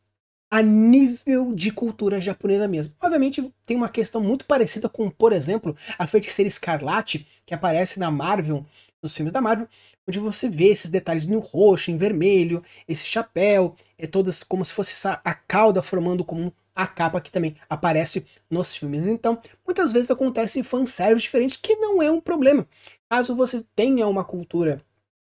a 0.51 0.62
nível 0.62 1.55
de 1.55 1.71
cultura 1.71 2.21
japonesa 2.21 2.67
mesmo. 2.67 2.93
Obviamente 3.01 3.51
tem 3.65 3.75
uma 3.75 3.89
questão 3.89 4.21
muito 4.21 4.45
parecida 4.45 4.88
com, 4.88 5.10
por 5.10 5.33
exemplo, 5.33 5.75
a 5.98 6.05
feiticeira 6.05 6.50
Escarlate, 6.50 7.25
que 7.48 7.55
aparece 7.55 8.00
na 8.00 8.12
Marvel, 8.12 8.63
nos 9.01 9.15
filmes 9.15 9.33
da 9.33 9.41
Marvel, 9.41 9.67
onde 10.12 10.20
você 10.20 10.50
vê 10.50 10.65
esses 10.65 10.89
detalhes 10.89 11.25
no 11.25 11.39
roxo, 11.39 11.89
em 11.89 11.96
vermelho, 11.96 12.62
esse 12.86 13.06
chapéu, 13.06 13.75
é 13.98 14.06
todas 14.06 14.44
como 14.44 14.65
se 14.65 14.74
fosse 14.74 15.08
a 15.08 15.34
cauda 15.34 15.82
formando 15.82 16.25
como 16.25 16.53
a 16.75 16.86
capa 16.86 17.22
que 17.22 17.32
também 17.32 17.56
aparece 17.70 18.25
nos 18.50 18.75
filmes. 18.75 19.08
Então, 19.08 19.41
muitas 19.65 19.94
vezes 19.94 20.12
acontece 20.12 20.63
fanservice 20.63 21.24
diferentes, 21.24 21.58
que 21.58 21.75
não 21.75 22.01
é 22.01 22.12
um 22.12 22.20
problema. 22.20 22.68
Caso 23.10 23.36
você 23.36 23.63
tenha 23.74 24.06
uma 24.08 24.24
cultura 24.24 24.82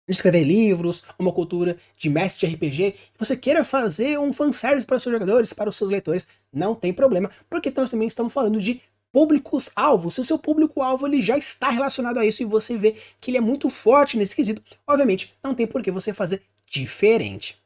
de 0.08 0.16
escrever 0.16 0.44
livros, 0.44 1.04
uma 1.18 1.32
cultura 1.32 1.78
de 1.98 2.10
mestre 2.10 2.48
de 2.48 2.56
RPG, 2.56 2.96
você 3.18 3.36
queira 3.36 3.66
fazer 3.66 4.20
um 4.20 4.32
fanservice 4.32 4.86
para 4.86 4.98
os 4.98 5.04
seus 5.04 5.14
jogadores, 5.14 5.54
para 5.54 5.70
os 5.70 5.76
seus 5.76 5.90
leitores, 5.90 6.28
não 6.54 6.76
tem 6.76 6.94
problema, 6.94 7.30
porque 7.50 7.74
nós 7.76 7.90
também 7.90 8.08
estamos 8.08 8.32
falando 8.32 8.62
de 8.62 8.82
públicos-alvo. 9.12 10.12
Se 10.12 10.22
o 10.22 10.24
seu 10.24 10.38
público-alvo 10.38 11.08
ele 11.08 11.22
já 11.22 11.38
está 11.38 11.70
relacionado 11.70 12.20
a 12.20 12.26
isso 12.26 12.42
e 12.42 12.46
você 12.46 12.78
vê 12.78 12.96
que 13.20 13.32
ele 13.32 13.38
é 13.38 13.42
muito 13.42 13.70
forte 13.70 14.18
nesse 14.18 14.36
quesito, 14.36 14.62
obviamente 14.86 15.34
não 15.44 15.56
tem 15.56 15.68
por 15.68 15.82
que 15.82 15.92
você 15.92 16.14
fazer 16.14 16.44
diferente. 16.66 17.62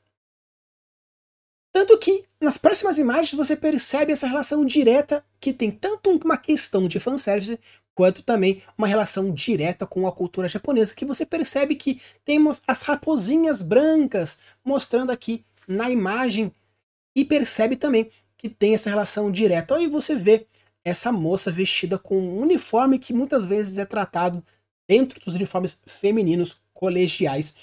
Tanto 1.73 1.97
que 1.97 2.25
nas 2.39 2.57
próximas 2.57 2.97
imagens 2.97 3.33
você 3.33 3.55
percebe 3.55 4.11
essa 4.11 4.27
relação 4.27 4.65
direta 4.65 5.23
que 5.39 5.53
tem 5.53 5.71
tanto 5.71 6.09
uma 6.09 6.37
questão 6.37 6.87
de 6.87 6.99
fanservice 6.99 7.59
quanto 7.93 8.23
também 8.23 8.61
uma 8.77 8.87
relação 8.87 9.31
direta 9.31 9.85
com 9.85 10.07
a 10.07 10.11
cultura 10.11 10.47
japonesa, 10.47 10.95
que 10.95 11.05
você 11.05 11.25
percebe 11.25 11.75
que 11.75 12.01
temos 12.25 12.61
as 12.67 12.81
raposinhas 12.81 13.61
brancas 13.61 14.39
mostrando 14.63 15.11
aqui 15.11 15.45
na 15.67 15.89
imagem 15.89 16.51
e 17.15 17.23
percebe 17.23 17.75
também 17.75 18.09
que 18.37 18.49
tem 18.49 18.73
essa 18.73 18.89
relação 18.89 19.31
direta. 19.31 19.75
Aí 19.75 19.87
você 19.87 20.15
vê 20.15 20.47
essa 20.83 21.11
moça 21.11 21.51
vestida 21.51 21.97
com 21.97 22.17
um 22.17 22.39
uniforme 22.39 22.99
que 22.99 23.13
muitas 23.13 23.45
vezes 23.45 23.77
é 23.77 23.85
tratado 23.85 24.43
dentro 24.87 25.19
dos 25.19 25.35
uniformes 25.35 25.81
femininos 25.85 26.57
colegiais. 26.73 27.55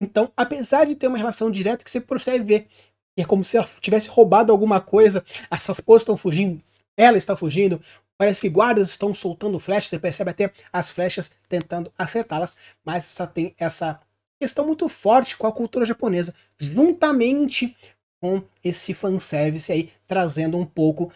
Então, 0.00 0.32
apesar 0.36 0.86
de 0.86 0.94
ter 0.94 1.06
uma 1.06 1.18
relação 1.18 1.50
direta 1.50 1.84
que 1.84 1.90
você 1.90 2.00
percebe 2.00 2.44
ver, 2.44 2.68
é 3.16 3.24
como 3.24 3.44
se 3.44 3.56
ela 3.56 3.68
tivesse 3.80 4.08
roubado 4.08 4.50
alguma 4.50 4.80
coisa, 4.80 5.24
as 5.50 5.64
raposas 5.66 6.02
estão 6.02 6.16
fugindo, 6.16 6.60
ela 6.96 7.16
está 7.16 7.36
fugindo, 7.36 7.80
parece 8.18 8.40
que 8.40 8.48
guardas 8.48 8.90
estão 8.90 9.14
soltando 9.14 9.58
flechas, 9.58 9.90
você 9.90 9.98
percebe 9.98 10.30
até 10.30 10.52
as 10.72 10.90
flechas 10.90 11.30
tentando 11.48 11.92
acertá-las, 11.96 12.56
mas 12.84 13.04
essa 13.04 13.26
tem 13.26 13.54
essa 13.58 14.00
questão 14.40 14.66
muito 14.66 14.88
forte 14.88 15.36
com 15.36 15.46
a 15.46 15.52
cultura 15.52 15.86
japonesa, 15.86 16.34
juntamente 16.58 17.76
com 18.20 18.42
esse 18.62 18.94
fanservice 18.94 19.70
aí, 19.70 19.92
trazendo 20.06 20.58
um 20.58 20.66
pouco 20.66 21.12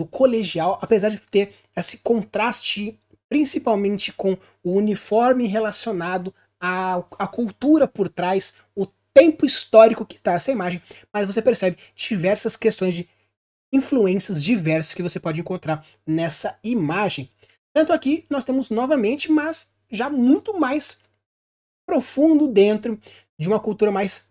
do 0.00 0.06
colegial, 0.06 0.78
apesar 0.80 1.10
de 1.10 1.18
ter 1.18 1.52
esse 1.76 1.98
contraste 1.98 2.98
principalmente 3.28 4.12
com 4.12 4.36
o 4.64 4.72
uniforme 4.72 5.46
relacionado 5.46 6.34
à, 6.58 6.96
à 7.18 7.26
cultura 7.28 7.86
por 7.86 8.08
trás, 8.08 8.54
o 8.74 8.86
tempo 9.12 9.44
histórico 9.44 10.06
que 10.06 10.16
está 10.16 10.32
essa 10.32 10.50
imagem, 10.50 10.82
mas 11.12 11.26
você 11.26 11.42
percebe 11.42 11.76
diversas 11.94 12.56
questões 12.56 12.94
de 12.94 13.06
influências 13.70 14.42
diversas 14.42 14.94
que 14.94 15.02
você 15.02 15.20
pode 15.20 15.38
encontrar 15.38 15.86
nessa 16.06 16.58
imagem. 16.64 17.30
Tanto 17.74 17.92
aqui 17.92 18.24
nós 18.30 18.44
temos 18.44 18.70
novamente, 18.70 19.30
mas 19.30 19.74
já 19.90 20.08
muito 20.08 20.58
mais 20.58 20.98
profundo 21.86 22.48
dentro 22.48 22.98
de 23.38 23.48
uma 23.48 23.60
cultura 23.60 23.92
mais 23.92 24.26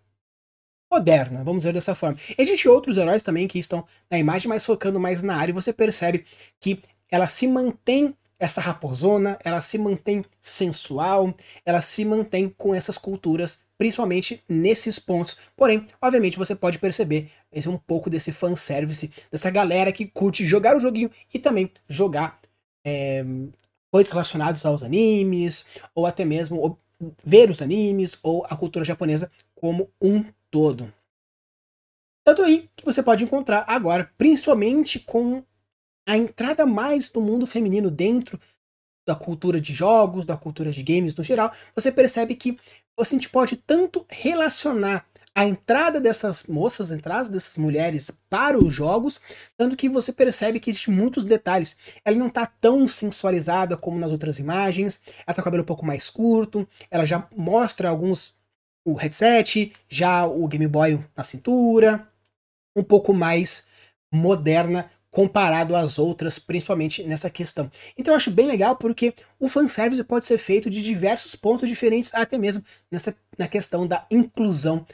moderna, 0.90 1.44
vamos 1.44 1.60
dizer 1.60 1.72
dessa 1.72 1.94
forma. 1.94 2.18
Existem 2.36 2.70
outros 2.70 2.96
heróis 2.96 3.22
também 3.22 3.46
que 3.46 3.58
estão 3.58 3.86
na 4.10 4.18
imagem, 4.18 4.48
mas 4.48 4.66
focando 4.66 4.98
mais 4.98 5.22
na 5.22 5.36
área, 5.36 5.52
e 5.52 5.54
você 5.54 5.72
percebe 5.72 6.24
que 6.58 6.82
ela 7.10 7.28
se 7.28 7.46
mantém 7.46 8.14
essa 8.38 8.60
raposona, 8.60 9.38
ela 9.44 9.60
se 9.60 9.76
mantém 9.76 10.24
sensual, 10.40 11.34
ela 11.64 11.82
se 11.82 12.04
mantém 12.06 12.48
com 12.48 12.74
essas 12.74 12.96
culturas, 12.96 13.66
principalmente 13.76 14.42
nesses 14.48 14.98
pontos. 14.98 15.36
Porém, 15.54 15.86
obviamente, 16.00 16.38
você 16.38 16.56
pode 16.56 16.78
perceber 16.78 17.30
esse 17.52 17.68
um 17.68 17.76
pouco 17.76 18.08
desse 18.08 18.32
fanservice, 18.32 19.12
dessa 19.30 19.50
galera 19.50 19.92
que 19.92 20.06
curte 20.06 20.46
jogar 20.46 20.74
o 20.74 20.80
joguinho 20.80 21.10
e 21.32 21.38
também 21.38 21.70
jogar 21.86 22.40
é, 22.82 23.22
coisas 23.90 24.10
relacionadas 24.10 24.64
aos 24.64 24.82
animes, 24.82 25.66
ou 25.94 26.06
até 26.06 26.24
mesmo 26.24 26.78
ver 27.22 27.50
os 27.50 27.60
animes, 27.60 28.18
ou 28.22 28.46
a 28.48 28.56
cultura 28.56 28.86
japonesa 28.86 29.30
como 29.54 29.86
um 30.00 30.24
todo. 30.50 30.92
Tanto 32.24 32.42
aí 32.42 32.68
que 32.76 32.84
você 32.84 33.02
pode 33.02 33.24
encontrar 33.24 33.64
agora, 33.66 34.10
principalmente 34.16 34.98
com 34.98 35.42
a 36.06 36.16
entrada 36.16 36.66
mais 36.66 37.08
do 37.08 37.20
mundo 37.20 37.46
feminino 37.46 37.90
dentro 37.90 38.40
da 39.06 39.14
cultura 39.14 39.60
de 39.60 39.72
jogos, 39.72 40.26
da 40.26 40.36
cultura 40.36 40.70
de 40.70 40.82
games 40.82 41.16
no 41.16 41.24
geral, 41.24 41.52
você 41.74 41.90
percebe 41.90 42.34
que 42.34 42.58
a 42.98 43.04
gente 43.04 43.28
pode 43.28 43.56
tanto 43.56 44.04
relacionar 44.08 45.06
a 45.34 45.46
entrada 45.46 46.00
dessas 46.00 46.44
moças, 46.44 46.90
a 46.90 46.96
entrada 46.96 47.28
dessas 47.28 47.56
mulheres 47.56 48.10
para 48.28 48.58
os 48.58 48.74
jogos, 48.74 49.20
tanto 49.56 49.76
que 49.76 49.88
você 49.88 50.12
percebe 50.12 50.60
que 50.60 50.70
existem 50.70 50.92
muitos 50.92 51.24
detalhes. 51.24 51.76
Ela 52.04 52.16
não 52.16 52.26
está 52.26 52.44
tão 52.44 52.86
sensualizada 52.86 53.76
como 53.76 53.98
nas 53.98 54.10
outras 54.10 54.38
imagens, 54.38 55.02
ela 55.26 55.34
tá 55.34 55.34
com 55.36 55.40
o 55.40 55.44
cabelo 55.44 55.62
um 55.62 55.66
pouco 55.66 55.86
mais 55.86 56.10
curto, 56.10 56.68
ela 56.90 57.04
já 57.04 57.26
mostra 57.34 57.88
alguns 57.88 58.34
o 58.84 58.94
headset, 58.94 59.72
já 59.88 60.26
o 60.26 60.46
Game 60.48 60.66
Boy 60.66 61.02
na 61.16 61.24
cintura, 61.24 62.08
um 62.76 62.82
pouco 62.82 63.12
mais 63.12 63.68
moderna 64.12 64.90
comparado 65.10 65.74
às 65.74 65.98
outras, 65.98 66.38
principalmente 66.38 67.02
nessa 67.02 67.28
questão. 67.28 67.70
Então 67.96 68.12
eu 68.12 68.16
acho 68.16 68.30
bem 68.30 68.46
legal 68.46 68.76
porque 68.76 69.12
o 69.38 69.48
fanservice 69.48 70.04
pode 70.04 70.24
ser 70.24 70.38
feito 70.38 70.70
de 70.70 70.82
diversos 70.82 71.34
pontos 71.34 71.68
diferentes, 71.68 72.14
até 72.14 72.38
mesmo 72.38 72.64
nessa, 72.90 73.14
na 73.36 73.48
questão 73.48 73.86
da 73.86 74.06
inclusão 74.10 74.86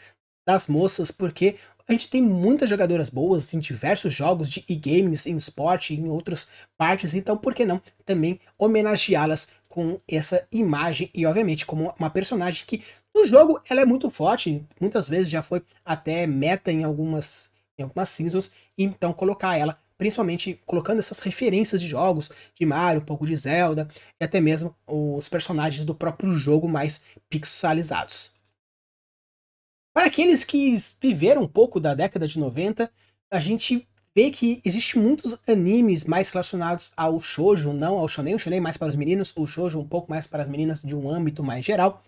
das 0.47 0.69
moças, 0.69 1.11
porque 1.11 1.57
a 1.89 1.93
gente 1.93 2.09
tem 2.09 2.23
muitas 2.23 2.69
jogadoras 2.69 3.09
boas 3.09 3.53
em 3.53 3.61
diversos 3.61 4.13
jogos 4.13 4.49
de 4.49 4.65
e-games, 4.69 5.27
em 5.27 5.37
esporte, 5.37 5.95
em 5.95 6.09
outras 6.09 6.49
partes, 6.77 7.15
então 7.15 7.37
por 7.37 7.55
que 7.55 7.65
não 7.65 7.81
também 8.05 8.41
homenageá-las 8.59 9.49
com 9.69 10.01
essa 10.09 10.47
imagem 10.51 11.11
e 11.15 11.27
obviamente 11.27 11.67
como 11.67 11.93
uma 11.99 12.11
personagem 12.11 12.65
que 12.67 12.83
no 13.17 13.25
jogo 13.25 13.61
ela 13.69 13.81
é 13.81 13.85
muito 13.85 14.11
forte, 14.11 14.65
muitas 14.81 15.09
vezes 15.09 15.31
já 15.31 15.43
foi 15.43 15.63
até 15.85 16.27
meta 16.27 16.71
em 16.71 16.85
algumas 16.85 17.51
em 17.79 17.83
algumas 17.83 18.09
seasons, 18.09 18.51
então 18.79 19.13
colocar 19.13 19.57
ela 19.57 19.79
principalmente 19.99 20.61
colocando 20.67 20.99
essas 20.99 21.21
referências 21.21 21.81
de 21.81 21.89
jogos 21.89 22.31
de 22.55 22.67
Mario, 22.67 23.01
um 23.01 23.05
pouco 23.05 23.27
de 23.27 23.37
Zelda 23.37 23.89
e 24.21 24.25
até 24.25 24.41
mesmo 24.41 24.75
os 24.87 25.29
personagens 25.29 25.85
do 25.85 25.95
próprio 25.95 26.33
jogo 26.33 26.69
mais 26.69 27.03
pixelizados. 27.29 28.33
Para 29.95 30.07
aqueles 30.07 30.45
que 30.45 30.75
viveram 31.01 31.43
um 31.43 31.49
pouco 31.49 31.81
da 31.81 31.95
década 31.95 32.29
de 32.29 32.39
90, 32.39 32.91
a 33.31 33.41
gente 33.41 33.89
vê 34.15 34.31
que 34.31 34.61
existe 34.65 34.99
muitos 34.99 35.39
animes 35.47 36.05
mais 36.05 36.29
relacionados 36.31 36.93
ao 36.97 37.19
shoujo, 37.19 37.73
não 37.73 37.99
ao 37.99 38.09
shonen, 38.09 38.35
o 38.35 38.39
shonen 38.39 38.61
mais 38.61 38.77
para 38.77 38.89
os 38.89 38.97
meninos, 38.97 39.33
o 39.37 39.47
shoujo 39.47 39.79
um 39.79 39.89
pouco 39.89 40.11
mais 40.11 40.27
para 40.27 40.43
as 40.43 40.49
meninas 40.49 40.83
de 40.83 40.95
um 40.95 41.09
âmbito 41.09 41.43
mais 41.43 41.65
geral, 41.65 42.03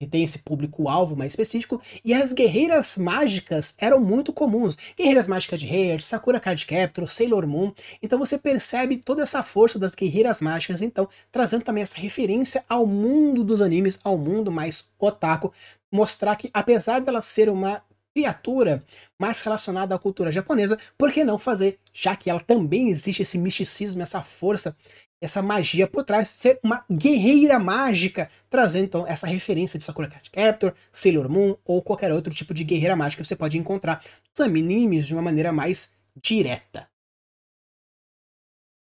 e 0.00 0.06
tem 0.06 0.24
esse 0.24 0.38
público-alvo 0.38 1.14
mais 1.14 1.32
específico, 1.32 1.80
e 2.02 2.14
as 2.14 2.32
guerreiras 2.32 2.96
mágicas 2.96 3.74
eram 3.78 4.00
muito 4.00 4.32
comuns. 4.32 4.76
Guerreiras 4.96 5.28
mágicas 5.28 5.60
de 5.60 5.66
Heart, 5.66 6.02
Sakura 6.02 6.40
Card 6.40 6.66
Sailor 7.06 7.46
Moon. 7.46 7.72
Então 8.02 8.18
você 8.18 8.38
percebe 8.38 8.96
toda 8.96 9.22
essa 9.22 9.42
força 9.42 9.78
das 9.78 9.94
guerreiras 9.94 10.40
mágicas, 10.40 10.80
então 10.80 11.08
trazendo 11.30 11.62
também 11.62 11.82
essa 11.82 11.96
referência 11.98 12.64
ao 12.68 12.86
mundo 12.86 13.44
dos 13.44 13.60
animes, 13.60 14.00
ao 14.02 14.16
mundo 14.16 14.50
mais 14.50 14.90
otaku, 14.98 15.52
mostrar 15.92 16.36
que 16.36 16.50
apesar 16.54 17.00
dela 17.00 17.20
ser 17.20 17.50
uma 17.50 17.82
criatura 18.14 18.84
mais 19.18 19.40
relacionada 19.40 19.94
à 19.94 19.98
cultura 19.98 20.32
japonesa, 20.32 20.78
por 20.98 21.12
que 21.12 21.24
não 21.24 21.38
fazer, 21.38 21.78
já 21.92 22.16
que 22.16 22.28
ela 22.28 22.40
também 22.40 22.88
existe 22.88 23.22
esse 23.22 23.38
misticismo, 23.38 24.02
essa 24.02 24.22
força, 24.22 24.76
essa 25.20 25.42
magia 25.42 25.86
por 25.86 26.04
trás, 26.04 26.28
ser 26.28 26.58
uma 26.62 26.84
guerreira 26.90 27.58
mágica, 27.58 28.30
trazendo 28.48 28.84
então 28.84 29.06
essa 29.06 29.26
referência 29.26 29.78
de 29.78 29.84
Sakura 29.84 30.08
Card 30.08 30.30
Captor, 30.30 30.74
Sailor 30.90 31.28
Moon 31.28 31.56
ou 31.64 31.82
qualquer 31.82 32.12
outro 32.12 32.32
tipo 32.32 32.54
de 32.54 32.64
guerreira 32.64 32.96
mágica 32.96 33.22
que 33.22 33.28
você 33.28 33.36
pode 33.36 33.58
encontrar 33.58 34.02
nos 34.36 34.46
animes 34.46 35.06
de 35.06 35.14
uma 35.14 35.22
maneira 35.22 35.52
mais 35.52 35.92
direta. 36.16 36.88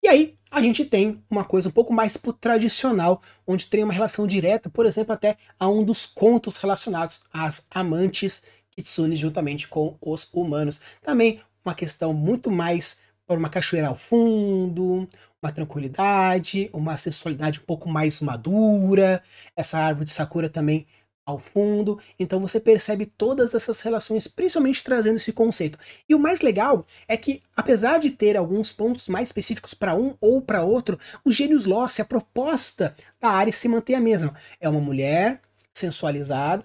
E 0.03 0.07
aí, 0.07 0.37
a 0.51 0.61
gente 0.61 0.85
tem 0.85 1.23
uma 1.29 1.43
coisa 1.43 1.67
um 1.67 1.71
pouco 1.71 1.91
mais 1.91 2.15
pro 2.15 2.31
tradicional, 2.31 3.21
onde 3.45 3.67
tem 3.67 3.83
uma 3.83 3.91
relação 3.91 4.27
direta, 4.27 4.69
por 4.69 4.85
exemplo, 4.85 5.13
até 5.13 5.35
a 5.59 5.67
um 5.67 5.83
dos 5.83 6.05
contos 6.05 6.57
relacionados 6.57 7.25
às 7.33 7.65
amantes 7.71 8.45
Kitsune 8.75 9.15
juntamente 9.15 9.67
com 9.67 9.97
os 10.01 10.27
humanos. 10.33 10.81
Também 11.01 11.39
uma 11.63 11.73
questão 11.73 12.13
muito 12.13 12.51
mais 12.51 13.03
para 13.25 13.37
uma 13.39 13.49
cachoeira 13.49 13.87
ao 13.87 13.95
fundo, 13.95 15.09
uma 15.41 15.51
tranquilidade, 15.51 16.69
uma 16.71 16.95
sensualidade 16.97 17.59
um 17.59 17.63
pouco 17.63 17.89
mais 17.89 18.21
madura. 18.21 19.21
Essa 19.55 19.79
árvore 19.79 20.05
de 20.05 20.11
Sakura 20.11 20.49
também 20.49 20.85
ao 21.25 21.39
fundo. 21.39 21.99
Então 22.19 22.39
você 22.39 22.59
percebe 22.59 23.05
todas 23.05 23.55
essas 23.55 23.81
relações, 23.81 24.27
principalmente 24.27 24.83
trazendo 24.83 25.15
esse 25.15 25.33
conceito. 25.33 25.79
E 26.07 26.13
o 26.13 26.19
mais 26.19 26.41
legal 26.41 26.85
é 27.07 27.17
que, 27.17 27.41
apesar 27.55 27.99
de 27.99 28.11
ter 28.11 28.37
alguns 28.37 28.71
pontos 28.71 29.07
mais 29.07 29.29
específicos 29.29 29.73
para 29.73 29.95
um 29.95 30.15
ou 30.21 30.41
para 30.41 30.63
outro, 30.63 30.99
o 31.23 31.31
Gênios 31.31 31.65
Lost, 31.65 31.99
a 31.99 32.05
proposta 32.05 32.95
da 33.19 33.29
área 33.29 33.51
se 33.51 33.67
mantém 33.67 33.95
a 33.95 33.99
mesma. 33.99 34.35
É 34.59 34.69
uma 34.69 34.79
mulher 34.79 35.41
sensualizada 35.73 36.63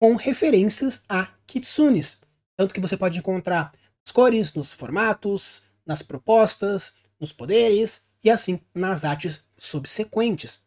com 0.00 0.14
referências 0.14 1.04
a 1.08 1.28
kitsunes. 1.46 2.20
Tanto 2.56 2.74
que 2.74 2.80
você 2.80 2.96
pode 2.96 3.18
encontrar 3.18 3.72
as 4.04 4.12
cores, 4.12 4.54
nos 4.54 4.72
formatos, 4.72 5.64
nas 5.84 6.02
propostas, 6.02 6.96
nos 7.18 7.32
poderes 7.32 8.06
e 8.22 8.30
assim 8.30 8.60
nas 8.74 9.04
artes 9.04 9.44
subsequentes. 9.58 10.64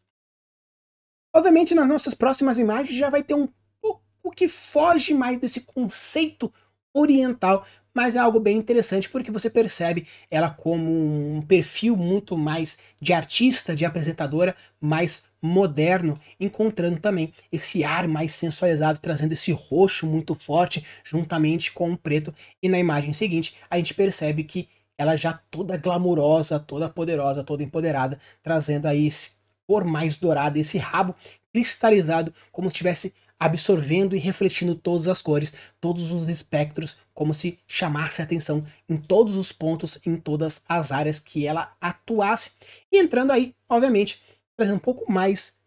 Obviamente, 1.34 1.76
nas 1.76 1.88
nossas 1.88 2.14
próximas 2.14 2.58
imagens 2.58 2.98
já 2.98 3.10
vai 3.10 3.24
ter 3.24 3.36
um 3.36 3.48
pouco 3.82 4.32
que 4.36 4.48
foge 4.48 5.14
mais 5.14 5.40
desse 5.40 5.62
conceito 5.62 6.52
oriental, 6.94 7.66
mas 7.94 8.16
é 8.16 8.20
algo 8.20 8.40
bem 8.40 8.58
interessante 8.58 9.10
porque 9.10 9.32
você 9.32 9.50
percebe 9.50 10.08
ela 10.30 10.50
como 10.50 11.38
um 11.38 11.42
perfil 11.42 11.96
muito 11.96 12.38
mais 12.38 12.78
de 13.02 13.14
artista, 13.14 13.76
de 13.76 13.86
apresentadora, 13.86 14.56
mais 14.80 15.26
moderno, 15.42 16.14
encontrando 16.40 17.00
também 17.00 17.34
esse 17.52 17.84
ar 17.84 18.08
mais 18.08 18.34
sensualizado, 18.34 19.00
trazendo 19.00 19.34
esse 19.34 19.52
roxo 19.52 20.06
muito 20.06 20.36
forte 20.36 20.86
juntamente 21.04 21.72
com 21.72 21.92
o 21.92 21.98
preto. 21.98 22.34
E 22.62 22.70
na 22.70 22.78
imagem 22.78 23.14
seguinte, 23.14 23.56
a 23.70 23.78
gente 23.78 23.94
percebe 23.94 24.44
que 24.44 24.68
ela 24.98 25.16
já 25.16 25.34
toda 25.50 25.78
glamurosa, 25.78 26.60
toda 26.60 26.90
poderosa, 26.90 27.44
toda 27.44 27.64
empoderada, 27.64 28.20
trazendo 28.44 28.86
aí 28.86 29.08
esse 29.08 29.32
cor 29.66 29.86
mais 29.86 30.18
dourada, 30.18 30.60
esse 30.60 30.78
rabo 30.78 31.16
cristalizado, 31.54 32.34
como 32.52 32.70
se 32.70 32.74
estivesse 32.74 33.14
absorvendo 33.40 34.16
e 34.16 34.20
refletindo 34.20 34.76
todas 34.76 35.08
as 35.08 35.22
cores, 35.22 35.54
todos 35.80 36.12
os 36.12 36.28
espectros, 36.28 36.98
como 37.14 37.34
se 37.34 37.58
chamasse 37.68 38.22
atenção 38.22 38.66
em 38.88 38.98
todos 38.98 39.38
os 39.38 39.52
pontos, 39.52 39.98
em 40.06 40.18
todas 40.18 40.62
as 40.68 40.92
áreas 40.92 41.20
que 41.20 41.48
ela 41.48 41.74
atuasse. 41.80 42.52
E 42.92 43.00
entrando 43.00 43.32
aí, 43.32 43.56
obviamente, 43.68 44.22
trazendo 44.58 44.76
um 44.76 44.80
pouco 44.80 45.10
mais, 45.10 45.58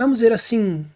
vamos 0.00 0.18
dizer 0.18 0.32
assim, 0.32 0.86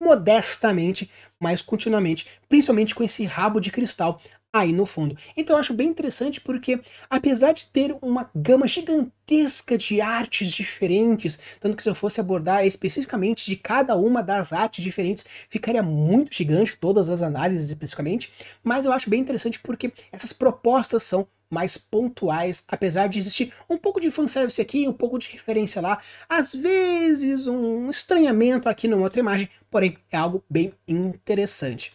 modestamente, 0.00 1.10
mas 1.40 1.60
continuamente, 1.60 2.26
principalmente 2.48 2.94
com 2.94 3.02
esse 3.02 3.24
rabo 3.24 3.60
de 3.60 3.72
cristal 3.72 4.20
aí 4.60 4.72
no 4.72 4.86
fundo. 4.86 5.16
Então 5.36 5.56
eu 5.56 5.60
acho 5.60 5.74
bem 5.74 5.88
interessante 5.88 6.40
porque, 6.40 6.80
apesar 7.08 7.52
de 7.52 7.66
ter 7.68 7.96
uma 8.02 8.30
gama 8.34 8.66
gigantesca 8.66 9.76
de 9.76 10.00
artes 10.00 10.50
diferentes, 10.50 11.38
tanto 11.60 11.76
que 11.76 11.82
se 11.82 11.88
eu 11.88 11.94
fosse 11.94 12.20
abordar 12.20 12.66
especificamente 12.66 13.46
de 13.46 13.56
cada 13.56 13.96
uma 13.96 14.22
das 14.22 14.52
artes 14.52 14.82
diferentes, 14.82 15.24
ficaria 15.48 15.82
muito 15.82 16.34
gigante, 16.34 16.76
todas 16.76 17.10
as 17.10 17.22
análises 17.22 17.68
especificamente, 17.68 18.32
mas 18.62 18.84
eu 18.84 18.92
acho 18.92 19.10
bem 19.10 19.20
interessante 19.20 19.58
porque 19.58 19.92
essas 20.12 20.32
propostas 20.32 21.02
são 21.02 21.26
mais 21.50 21.78
pontuais, 21.78 22.64
apesar 22.68 23.06
de 23.06 23.18
existir 23.18 23.52
um 23.70 23.76
pouco 23.76 24.00
de 24.00 24.10
fanservice 24.10 24.60
aqui, 24.60 24.88
um 24.88 24.92
pouco 24.92 25.18
de 25.18 25.30
referência 25.30 25.80
lá, 25.80 26.00
às 26.28 26.52
vezes 26.52 27.46
um 27.46 27.88
estranhamento 27.88 28.68
aqui 28.68 28.88
numa 28.88 29.02
outra 29.02 29.20
imagem, 29.20 29.48
porém 29.70 29.96
é 30.10 30.16
algo 30.16 30.44
bem 30.50 30.72
interessante. 30.88 31.90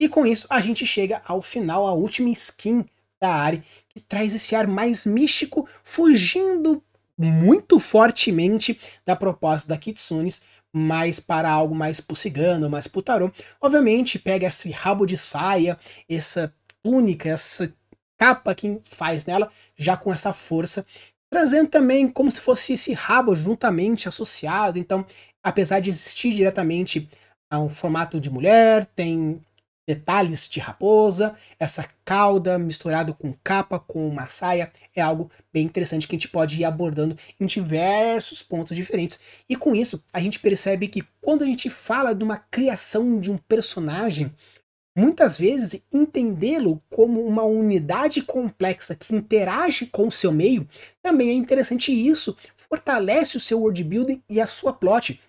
E 0.00 0.08
com 0.08 0.26
isso 0.26 0.46
a 0.50 0.60
gente 0.60 0.86
chega 0.86 1.22
ao 1.24 1.40
final, 1.40 1.86
a 1.86 1.92
última 1.92 2.30
skin 2.30 2.84
da 3.20 3.32
Ari, 3.32 3.62
que 3.88 4.00
traz 4.00 4.34
esse 4.34 4.54
ar 4.54 4.66
mais 4.66 5.06
místico, 5.06 5.68
fugindo 5.82 6.82
muito 7.16 7.78
fortemente 7.78 8.78
da 9.06 9.14
proposta 9.14 9.68
da 9.68 9.78
Kitsunes, 9.78 10.42
mas 10.72 11.20
para 11.20 11.48
algo 11.48 11.74
mais 11.74 12.00
pro 12.00 12.16
mais 12.68 12.88
pro 12.88 13.02
tarô. 13.02 13.30
Obviamente 13.60 14.18
pega 14.18 14.48
esse 14.48 14.70
rabo 14.70 15.06
de 15.06 15.16
saia, 15.16 15.78
essa 16.08 16.52
túnica, 16.82 17.28
essa 17.28 17.72
capa 18.18 18.54
que 18.54 18.80
faz 18.84 19.24
nela, 19.24 19.50
já 19.76 19.96
com 19.96 20.12
essa 20.12 20.32
força, 20.32 20.84
trazendo 21.30 21.68
também 21.68 22.08
como 22.08 22.30
se 22.30 22.40
fosse 22.40 22.72
esse 22.72 22.92
rabo 22.92 23.34
juntamente 23.34 24.08
associado. 24.08 24.78
Então, 24.78 25.06
apesar 25.42 25.80
de 25.80 25.90
existir 25.90 26.32
diretamente 26.34 27.08
a 27.48 27.60
um 27.60 27.68
formato 27.68 28.20
de 28.20 28.30
mulher, 28.30 28.86
tem 28.96 29.40
detalhes 29.86 30.48
de 30.48 30.60
raposa, 30.60 31.34
essa 31.58 31.86
cauda 32.04 32.58
misturado 32.58 33.14
com 33.14 33.34
capa, 33.44 33.78
com 33.78 34.08
uma 34.08 34.26
saia, 34.26 34.72
é 34.94 35.00
algo 35.00 35.30
bem 35.52 35.64
interessante 35.64 36.06
que 36.06 36.14
a 36.14 36.18
gente 36.18 36.28
pode 36.28 36.60
ir 36.60 36.64
abordando 36.64 37.16
em 37.38 37.46
diversos 37.46 38.42
pontos 38.42 38.76
diferentes. 38.76 39.20
E 39.48 39.56
com 39.56 39.74
isso, 39.74 40.02
a 40.12 40.20
gente 40.20 40.38
percebe 40.38 40.88
que 40.88 41.04
quando 41.20 41.42
a 41.42 41.46
gente 41.46 41.68
fala 41.68 42.14
de 42.14 42.24
uma 42.24 42.36
criação 42.36 43.20
de 43.20 43.30
um 43.30 43.36
personagem, 43.36 44.32
muitas 44.96 45.36
vezes 45.36 45.82
entendê-lo 45.92 46.80
como 46.88 47.26
uma 47.26 47.42
unidade 47.42 48.22
complexa 48.22 48.94
que 48.94 49.14
interage 49.14 49.86
com 49.86 50.06
o 50.06 50.12
seu 50.12 50.32
meio 50.32 50.68
também 51.02 51.30
é 51.30 51.32
interessante 51.32 51.92
e 51.92 52.06
isso 52.06 52.36
fortalece 52.56 53.36
o 53.36 53.40
seu 53.40 53.60
world 53.60 53.82
building 53.82 54.22
e 54.28 54.40
a 54.40 54.46
sua 54.46 54.72
plot, 54.72 55.20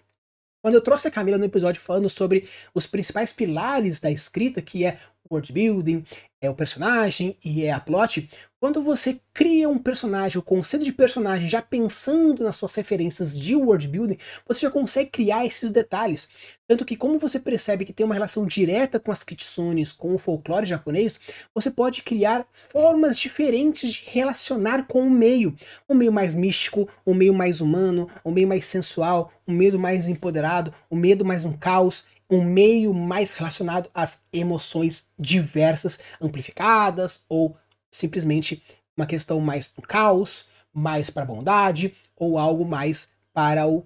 quando 0.65 0.73
eu 0.73 0.82
trouxe 0.82 1.08
a 1.08 1.12
Camila 1.12 1.38
no 1.38 1.45
episódio 1.45 1.80
falando 1.80 2.10
sobre 2.10 2.49
os 2.73 2.88
principais 2.88 3.32
pilares 3.32 3.99
da 3.99 4.10
escrita, 4.10 4.63
que 4.63 4.84
é 4.84 4.97
world 5.30 5.52
building, 5.52 6.04
é 6.42 6.50
o 6.50 6.56
personagem 6.56 7.38
e 7.44 7.64
é 7.64 7.72
a 7.72 7.80
plot, 7.80 8.30
quando 8.60 8.82
você 8.82 9.20
cria 9.34 9.70
um 9.70 9.78
personagem, 9.78 10.40
o 10.40 10.42
conceito 10.42 10.84
de 10.84 10.92
personagem, 10.92 11.48
já 11.48 11.62
pensando 11.62 12.44
nas 12.44 12.56
suas 12.56 12.74
referências 12.74 13.38
de 13.38 13.56
world 13.56 13.88
building, 13.88 14.18
você 14.48 14.62
já 14.62 14.72
consegue 14.72 15.10
criar 15.12 15.46
esses 15.46 15.72
detalhes. 15.72 16.30
Tanto 16.68 16.84
que, 16.84 16.96
como 16.96 17.20
você 17.20 17.40
percebe 17.40 17.86
que 17.86 17.94
tem 17.94 18.04
uma 18.04 18.16
relação 18.16 18.46
direta 18.46 19.00
com 19.00 19.12
as 19.12 19.24
kitsunes, 19.24 19.92
com 19.92 20.16
o 20.16 20.18
folclore 20.18 20.66
japonês, 20.66 21.20
você 21.54 21.70
pode 21.70 22.02
criar 22.02 22.48
formas 22.52 23.18
diferentes 23.18 23.94
de 23.94 24.04
relacionar 24.08 24.88
com 24.88 25.04
o 25.04 25.12
meio. 25.12 25.56
Um 25.88 25.94
meio 25.94 26.12
mais 26.12 26.34
místico, 26.34 26.90
um 27.06 27.14
meio 27.14 27.36
mais 27.36 27.62
humano, 27.62 28.10
um 28.24 28.32
meio 28.32 28.48
mais 28.48 28.66
sensual, 28.66 29.32
um 29.48 29.54
medo 29.54 29.78
mais 29.78 30.08
empoderado, 30.08 30.74
um 30.90 30.96
medo 30.96 31.24
mais 31.24 31.46
um 31.46 31.54
caos, 31.54 32.06
um 32.30 32.44
meio 32.44 32.94
mais 32.94 33.34
relacionado 33.34 33.90
às 33.94 34.24
emoções 34.32 35.12
diversas, 35.18 36.00
amplificadas, 36.20 37.24
ou 37.30 37.56
simplesmente 37.92 38.64
uma 38.98 39.06
questão 39.06 39.40
mais 39.40 39.70
do 39.70 39.82
caos, 39.82 40.48
mais 40.74 41.10
para 41.10 41.24
a 41.24 41.26
bondade, 41.26 41.96
ou 42.16 42.38
algo 42.38 42.66
mais 42.66 43.10
para 43.34 43.68
o 43.68 43.86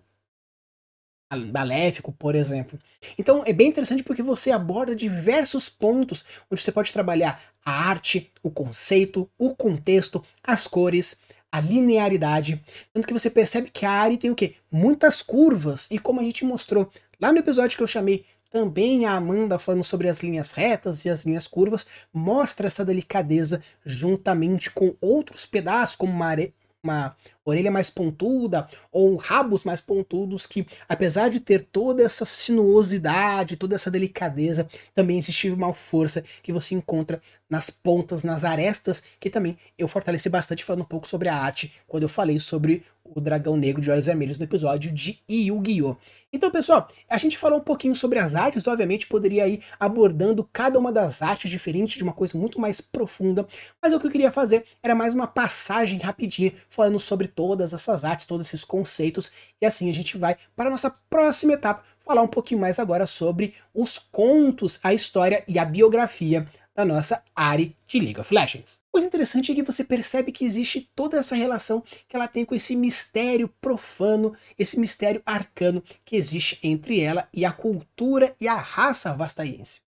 maléfico, 1.52 2.12
por 2.12 2.34
exemplo. 2.34 2.80
Então 3.18 3.44
é 3.46 3.54
bem 3.54 3.68
interessante 3.68 4.04
porque 4.04 4.24
você 4.24 4.52
aborda 4.52 4.96
diversos 4.96 5.70
pontos 5.70 6.26
onde 6.50 6.62
você 6.62 6.72
pode 6.72 6.92
trabalhar 6.92 7.42
a 7.64 7.72
arte, 7.72 8.32
o 8.42 8.50
conceito, 8.50 9.30
o 9.38 9.56
contexto, 9.56 10.24
as 10.44 10.66
cores, 10.66 11.20
a 11.52 11.60
linearidade, 11.60 12.64
tanto 12.94 13.08
que 13.08 13.14
você 13.14 13.30
percebe 13.30 13.70
que 13.70 13.86
a 13.86 13.92
área 13.92 14.18
tem 14.18 14.30
o 14.30 14.36
quê? 14.36 14.56
Muitas 14.72 15.22
curvas, 15.22 15.88
e 15.90 15.98
como 15.98 16.20
a 16.20 16.24
gente 16.24 16.46
mostrou 16.46 16.92
lá 17.20 17.32
no 17.32 17.40
episódio 17.40 17.78
que 17.78 17.84
eu 17.84 17.88
chamei 17.88 18.26
também 18.50 19.06
a 19.06 19.14
Amanda 19.14 19.60
falando 19.60 19.84
sobre 19.84 20.10
as 20.10 20.22
linhas 20.22 20.52
retas 20.52 21.06
e 21.06 21.10
as 21.10 21.26
linhas 21.26 21.48
curvas, 21.48 21.86
mostra 22.12 22.68
essa 22.68 22.84
delicadeza 22.84 23.62
juntamente 23.86 24.72
com 24.72 24.96
outros 25.00 25.46
pedaços, 25.46 25.96
como 25.96 26.12
uma, 26.12 26.36
uma 26.84 27.16
orelha 27.46 27.70
mais 27.72 27.90
pontuda 27.90 28.68
ou 28.92 29.16
rabos 29.18 29.64
mais 29.64 29.82
pontudos 29.82 30.48
que, 30.48 30.66
apesar 30.88 31.30
de 31.30 31.40
ter 31.40 31.68
toda 31.72 32.04
essa 32.04 32.26
sinuosidade, 32.26 33.56
toda 33.56 33.76
essa 33.76 33.92
delicadeza, 33.92 34.68
também 34.96 35.18
existe 35.18 35.50
uma 35.50 35.74
força 35.74 36.24
que 36.42 36.52
você 36.52 36.74
encontra 36.74 37.22
nas 37.48 37.70
pontas, 37.70 38.24
nas 38.24 38.44
arestas, 38.44 39.04
que 39.20 39.30
também 39.30 39.58
eu 39.78 39.88
fortaleci 39.88 40.30
bastante 40.30 40.64
falando 40.64 40.82
um 40.82 40.86
pouco 40.86 41.08
sobre 41.08 41.30
a 41.30 41.36
arte 41.36 41.74
quando 41.88 42.04
eu 42.04 42.10
falei 42.10 42.40
sobre 42.40 42.84
o 43.16 43.22
dragão 43.22 43.56
negro 43.56 43.82
de 43.82 43.90
olhos 43.90 44.06
vermelhos 44.06 44.38
no 44.38 44.44
episódio 44.44 44.92
de 44.92 45.20
Yu-Gi-Oh! 45.30 45.96
Então, 46.32 46.52
pessoal, 46.52 46.88
a 47.10 47.18
gente 47.18 47.38
falou 47.38 47.60
um 47.60 47.64
pouquinho 47.64 47.96
sobre 47.96 48.20
as 48.20 48.36
artes, 48.36 48.68
obviamente 48.68 49.08
poderia 49.08 49.48
ir 49.48 49.64
abordando 49.80 50.48
cada 50.54 50.78
uma 50.78 50.92
das 50.92 51.22
artes 51.22 51.50
diferentes 51.50 51.98
de 51.98 52.04
uma 52.04 52.14
coisa 52.14 52.38
muito 52.38 52.60
mais 52.60 52.80
profunda, 52.80 53.48
mas 53.82 53.94
o 53.94 54.00
que 54.00 54.06
eu 54.06 54.12
queria 54.12 54.32
fazer 54.32 54.64
era 54.84 54.94
mais 54.94 55.14
uma 55.14 55.26
passagem 55.26 55.98
rapidinha 56.00 56.54
falando 56.70 57.00
sobre 57.00 57.28
todas 57.28 57.74
essas 57.74 58.06
artes, 58.06 58.28
todos 58.28 58.48
esses 58.48 58.64
conceitos, 58.64 59.32
e 59.60 59.66
assim 59.66 59.90
a 59.90 59.94
gente 59.94 60.18
vai 60.18 60.38
para 60.56 60.68
a 60.68 60.72
nossa 60.72 60.94
próxima 61.10 61.54
etapa, 61.54 61.84
falar 62.00 62.22
um 62.22 62.28
pouquinho 62.28 62.62
mais 62.62 62.80
agora 62.80 63.08
sobre 63.08 63.56
os 63.74 63.98
contos, 63.98 64.80
a 64.84 64.94
história 64.94 65.44
e 65.48 65.58
a 65.58 65.66
biografia 65.66 66.48
da 66.80 66.86
nossa 66.86 67.22
Ari 67.36 67.76
de 67.86 68.00
League 68.00 68.22
of 68.22 68.34
Legends. 68.34 68.82
O 68.96 69.00
interessante 69.00 69.52
é 69.52 69.56
que 69.56 69.62
você 69.62 69.84
percebe 69.84 70.32
que 70.32 70.46
existe 70.46 70.90
toda 70.96 71.18
essa 71.18 71.36
relação 71.36 71.84
que 72.08 72.16
ela 72.16 72.26
tem 72.26 72.46
com 72.46 72.56
esse 72.56 72.74
mistério 72.74 73.50
profano, 73.60 74.34
esse 74.58 74.80
mistério 74.80 75.22
arcano 75.26 75.84
que 76.06 76.16
existe 76.16 76.58
entre 76.64 77.02
ela 77.02 77.28
e 77.34 77.44
a 77.44 77.52
cultura 77.52 78.34
e 78.40 78.48
a 78.48 78.56
raça 78.56 79.14
vastaiense. 79.14 79.82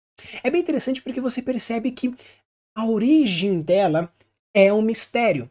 É 0.41 0.49
bem 0.49 0.61
interessante 0.61 0.99
porque 0.99 1.21
você 1.21 1.43
percebe 1.43 1.91
que 1.91 2.11
a 2.75 2.87
origem 2.87 3.61
dela 3.61 4.11
é 4.51 4.73
um 4.73 4.81
mistério 4.81 5.47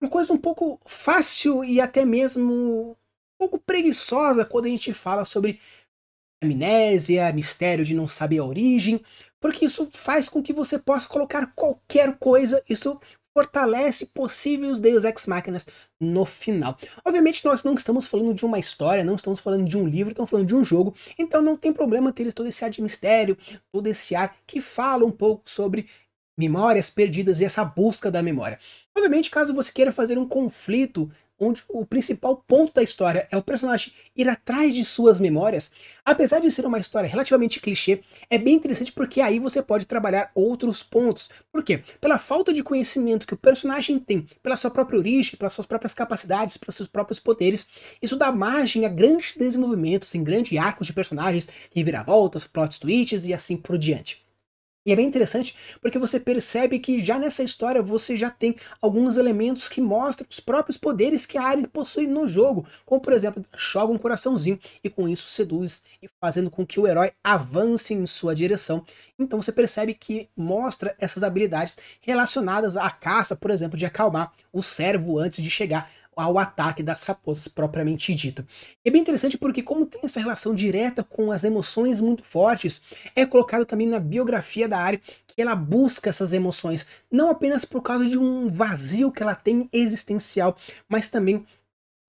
uma 0.00 0.10
coisa 0.10 0.32
um 0.32 0.38
pouco 0.38 0.80
fácil 0.86 1.62
e 1.62 1.78
até 1.78 2.06
mesmo 2.06 2.92
um 2.92 2.96
pouco 3.38 3.58
preguiçosa 3.58 4.46
quando 4.46 4.64
a 4.64 4.68
gente 4.68 4.94
fala 4.94 5.26
sobre 5.26 5.60
amnésia, 6.42 7.30
mistério 7.34 7.84
de 7.84 7.94
não 7.94 8.08
saber 8.08 8.38
a 8.38 8.44
origem, 8.44 9.04
porque 9.40 9.64
isso 9.64 9.88
faz 9.92 10.28
com 10.28 10.42
que 10.42 10.52
você 10.52 10.78
possa 10.78 11.08
colocar 11.08 11.52
qualquer 11.54 12.16
coisa, 12.18 12.62
isso 12.68 13.00
fortalece 13.32 14.06
possíveis 14.06 14.80
Deus 14.80 15.04
Ex 15.04 15.26
Máquinas 15.26 15.66
no 16.00 16.24
final. 16.24 16.76
Obviamente 17.04 17.44
nós 17.44 17.62
não 17.62 17.74
estamos 17.74 18.06
falando 18.06 18.34
de 18.34 18.44
uma 18.44 18.58
história, 18.58 19.04
não 19.04 19.14
estamos 19.14 19.40
falando 19.40 19.68
de 19.68 19.78
um 19.78 19.86
livro, 19.86 20.10
estamos 20.10 20.30
falando 20.30 20.46
de 20.46 20.56
um 20.56 20.64
jogo, 20.64 20.94
então 21.18 21.40
não 21.40 21.56
tem 21.56 21.72
problema 21.72 22.12
ter 22.12 22.32
todo 22.32 22.48
esse 22.48 22.64
ar 22.64 22.70
de 22.70 22.82
mistério, 22.82 23.38
todo 23.72 23.86
esse 23.86 24.14
ar 24.14 24.36
que 24.46 24.60
fala 24.60 25.04
um 25.06 25.12
pouco 25.12 25.48
sobre 25.48 25.88
memórias 26.36 26.90
perdidas 26.90 27.40
e 27.40 27.44
essa 27.44 27.64
busca 27.64 28.10
da 28.10 28.22
memória. 28.22 28.58
Obviamente, 28.96 29.30
caso 29.30 29.54
você 29.54 29.70
queira 29.70 29.92
fazer 29.92 30.18
um 30.18 30.26
conflito 30.26 31.10
onde 31.40 31.64
o 31.70 31.86
principal 31.86 32.44
ponto 32.46 32.74
da 32.74 32.82
história 32.82 33.26
é 33.30 33.36
o 33.36 33.42
personagem 33.42 33.92
ir 34.14 34.28
atrás 34.28 34.74
de 34.74 34.84
suas 34.84 35.18
memórias, 35.18 35.72
apesar 36.04 36.40
de 36.40 36.50
ser 36.50 36.66
uma 36.66 36.78
história 36.78 37.08
relativamente 37.08 37.58
clichê, 37.58 38.02
é 38.28 38.36
bem 38.36 38.56
interessante 38.56 38.92
porque 38.92 39.20
aí 39.20 39.38
você 39.38 39.62
pode 39.62 39.86
trabalhar 39.86 40.30
outros 40.34 40.82
pontos. 40.82 41.30
Por 41.50 41.64
quê? 41.64 41.82
Pela 42.00 42.18
falta 42.18 42.52
de 42.52 42.62
conhecimento 42.62 43.26
que 43.26 43.34
o 43.34 43.38
personagem 43.38 43.98
tem, 43.98 44.26
pela 44.42 44.56
sua 44.56 44.70
própria 44.70 44.98
origem, 44.98 45.36
pelas 45.38 45.54
suas 45.54 45.66
próprias 45.66 45.94
capacidades, 45.94 46.58
pelos 46.58 46.74
seus 46.74 46.88
próprios 46.88 47.18
poderes, 47.18 47.66
isso 48.02 48.16
dá 48.16 48.30
margem 48.30 48.84
a 48.84 48.88
grandes 48.88 49.34
desenvolvimentos 49.34 50.14
em 50.14 50.22
grandes 50.22 50.58
arcos 50.58 50.86
de 50.86 50.92
personagens, 50.92 51.48
reviravoltas, 51.74 52.46
plot 52.46 52.78
twists 52.78 53.24
e 53.24 53.32
assim 53.32 53.56
por 53.56 53.78
diante. 53.78 54.29
E 54.86 54.92
é 54.92 54.96
bem 54.96 55.06
interessante 55.06 55.54
porque 55.82 55.98
você 55.98 56.18
percebe 56.18 56.78
que 56.78 57.04
já 57.04 57.18
nessa 57.18 57.42
história 57.42 57.82
você 57.82 58.16
já 58.16 58.30
tem 58.30 58.56
alguns 58.80 59.18
elementos 59.18 59.68
que 59.68 59.78
mostram 59.78 60.26
os 60.30 60.40
próprios 60.40 60.78
poderes 60.78 61.26
que 61.26 61.36
a 61.36 61.42
Ari 61.42 61.66
possui 61.66 62.06
no 62.06 62.26
jogo, 62.26 62.66
como 62.86 62.98
por 62.98 63.12
exemplo, 63.12 63.44
joga 63.54 63.92
um 63.92 63.98
coraçãozinho 63.98 64.58
e 64.82 64.88
com 64.88 65.06
isso 65.06 65.28
seduz 65.28 65.84
e 66.02 66.08
fazendo 66.18 66.50
com 66.50 66.66
que 66.66 66.80
o 66.80 66.86
herói 66.86 67.12
avance 67.22 67.92
em 67.92 68.06
sua 68.06 68.34
direção. 68.34 68.82
Então 69.18 69.42
você 69.42 69.52
percebe 69.52 69.92
que 69.92 70.30
mostra 70.34 70.96
essas 70.98 71.22
habilidades 71.22 71.76
relacionadas 72.00 72.74
à 72.74 72.90
caça, 72.90 73.36
por 73.36 73.50
exemplo, 73.50 73.76
de 73.76 73.84
acalmar 73.84 74.32
o 74.50 74.62
servo 74.62 75.18
antes 75.18 75.44
de 75.44 75.50
chegar 75.50 75.90
ao 76.20 76.38
ataque 76.38 76.82
das 76.82 77.02
raposas 77.04 77.48
propriamente 77.48 78.14
dito. 78.14 78.46
É 78.84 78.90
bem 78.90 79.00
interessante 79.00 79.38
porque 79.38 79.62
como 79.62 79.86
tem 79.86 80.00
essa 80.04 80.20
relação 80.20 80.54
direta 80.54 81.02
com 81.02 81.32
as 81.32 81.44
emoções 81.44 82.00
muito 82.00 82.22
fortes, 82.22 82.82
é 83.16 83.24
colocado 83.24 83.64
também 83.64 83.86
na 83.86 83.98
biografia 83.98 84.68
da 84.68 84.78
área 84.78 85.00
que 85.26 85.40
ela 85.40 85.54
busca 85.54 86.10
essas 86.10 86.32
emoções, 86.32 86.86
não 87.10 87.30
apenas 87.30 87.64
por 87.64 87.82
causa 87.82 88.08
de 88.08 88.18
um 88.18 88.48
vazio 88.48 89.12
que 89.12 89.22
ela 89.22 89.34
tem 89.34 89.68
existencial, 89.72 90.56
mas 90.88 91.08
também 91.08 91.44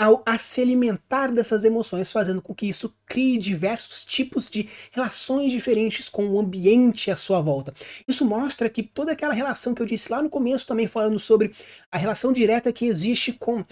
ao 0.02 0.24
a 0.26 0.36
se 0.39 0.60
alimentar 0.62 1.32
dessas 1.32 1.63
emoções, 1.63 2.12
fazendo 2.12 2.41
com 2.41 2.56
que 2.56 2.67
isso 2.67 2.95
crie 3.06 3.38
diversos 3.38 4.04
tipos 4.04 4.50
de 4.50 4.67
relações 4.91 5.52
diferentes 5.52 6.10
com 6.10 6.28
o 6.28 6.39
ambiente 6.39 7.12
à 7.12 7.15
sua 7.15 7.39
volta. 7.39 7.71
Isso 8.08 8.26
mostra 8.26 8.67
que 8.67 8.82
toda 8.82 9.12
aquela 9.12 9.34
relação 9.34 9.76
que 9.76 9.82
eu 9.82 9.86
disse 9.86 10.12
lá 10.12 10.24
no 10.24 10.30
começo, 10.30 10.65
também 10.65 10.88
falando 10.88 11.19
sobre 11.19 11.54
a 11.91 11.97
relação 12.00 12.34
direta 12.34 12.74
que 12.74 12.86
existe 12.86 13.32
com 13.34 13.63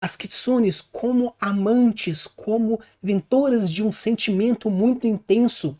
as 0.00 0.16
kitsunes 0.16 0.80
como 0.80 1.34
amantes, 1.40 2.26
como 2.26 2.80
ventoras 3.02 3.70
de 3.70 3.82
um 3.82 3.92
sentimento 3.92 4.70
muito 4.70 5.06
intenso. 5.06 5.78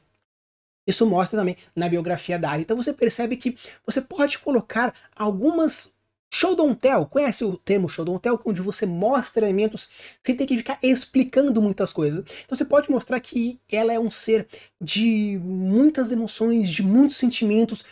Isso 0.87 1.07
mostra 1.07 1.39
também 1.39 1.57
na 1.77 1.89
biografia 1.89 2.39
da 2.39 2.51
Ari. 2.51 2.63
Então 2.63 2.77
você 2.77 2.93
percebe 2.93 3.37
que 3.37 3.57
você 3.85 4.01
pode 4.01 4.39
colocar 4.39 4.95
algumas 5.15 5.97
show 6.33 6.55
don't 6.55 6.81
tell. 6.81 7.07
Conhece 7.07 7.45
o 7.45 7.57
termo 7.57 7.89
show 7.89 8.05
don't 8.05 8.21
tell? 8.21 8.41
Onde 8.45 8.61
você 8.61 8.87
mostra 8.87 9.45
elementos 9.45 9.91
sem 10.23 10.37
ter 10.37 10.47
que 10.47 10.57
ficar 10.57 10.79
explicando 10.83 11.61
muitas 11.61 11.93
coisas. 11.93 12.25
Então 12.45 12.57
você 12.57 12.65
pode 12.65 12.91
mostrar 12.91 13.21
que 13.21 13.61
ela 13.71 13.93
é 13.93 14.01
um 14.01 14.11
ser 14.11 14.49
de 14.81 15.39
muitas 15.43 16.11
emoções, 16.11 16.69
de 16.71 16.83
muitos 16.83 17.17
sentimentos, 17.17 17.85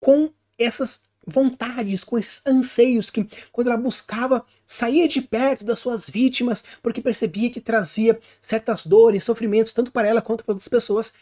com 0.00 0.30
essas 0.58 1.04
vontades, 1.26 2.04
com 2.04 2.18
esses 2.18 2.44
anseios 2.46 3.10
que, 3.10 3.26
quando 3.50 3.68
ela 3.68 3.76
buscava, 3.76 4.44
saía 4.66 5.06
de 5.08 5.20
perto 5.22 5.64
das 5.64 5.78
suas 5.78 6.08
vítimas, 6.08 6.64
porque 6.82 7.00
percebia 7.00 7.50
que 7.50 7.60
trazia 7.60 8.18
certas 8.40 8.86
dores, 8.86 9.24
sofrimentos, 9.24 9.72
tanto 9.72 9.92
para 9.92 10.08
ela 10.08 10.22
quanto 10.22 10.44
para 10.44 10.52
outras 10.52 10.68
pessoas. 10.68 11.14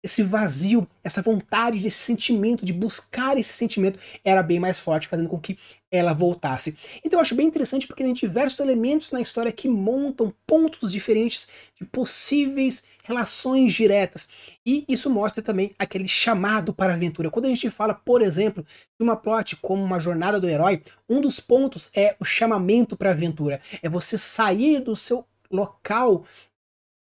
Esse 0.00 0.22
vazio, 0.22 0.86
essa 1.02 1.20
vontade, 1.20 1.84
esse 1.84 1.98
sentimento, 1.98 2.64
de 2.64 2.72
buscar 2.72 3.36
esse 3.36 3.52
sentimento, 3.52 3.98
era 4.24 4.44
bem 4.44 4.60
mais 4.60 4.78
forte, 4.78 5.08
fazendo 5.08 5.28
com 5.28 5.40
que 5.40 5.58
ela 5.90 6.12
voltasse. 6.12 6.76
Então 7.04 7.18
eu 7.18 7.22
acho 7.22 7.34
bem 7.34 7.48
interessante 7.48 7.86
porque 7.86 8.04
tem 8.04 8.12
diversos 8.12 8.60
elementos 8.60 9.10
na 9.10 9.20
história 9.20 9.50
que 9.50 9.68
montam 9.68 10.32
pontos 10.46 10.92
diferentes 10.92 11.48
de 11.76 11.84
possíveis 11.84 12.84
relações 13.08 13.72
diretas. 13.72 14.28
E 14.64 14.84
isso 14.86 15.08
mostra 15.08 15.42
também 15.42 15.74
aquele 15.78 16.06
chamado 16.06 16.74
para 16.74 16.92
a 16.92 16.96
aventura. 16.96 17.30
Quando 17.30 17.46
a 17.46 17.48
gente 17.48 17.70
fala, 17.70 17.94
por 17.94 18.20
exemplo, 18.20 18.62
de 18.62 19.02
uma 19.02 19.16
plot 19.16 19.56
como 19.56 19.82
uma 19.82 19.98
jornada 19.98 20.38
do 20.38 20.48
herói, 20.48 20.82
um 21.08 21.20
dos 21.20 21.40
pontos 21.40 21.90
é 21.94 22.14
o 22.20 22.24
chamamento 22.24 22.96
para 22.96 23.08
a 23.08 23.12
aventura. 23.12 23.60
É 23.82 23.88
você 23.88 24.18
sair 24.18 24.80
do 24.80 24.94
seu 24.94 25.24
local 25.50 26.24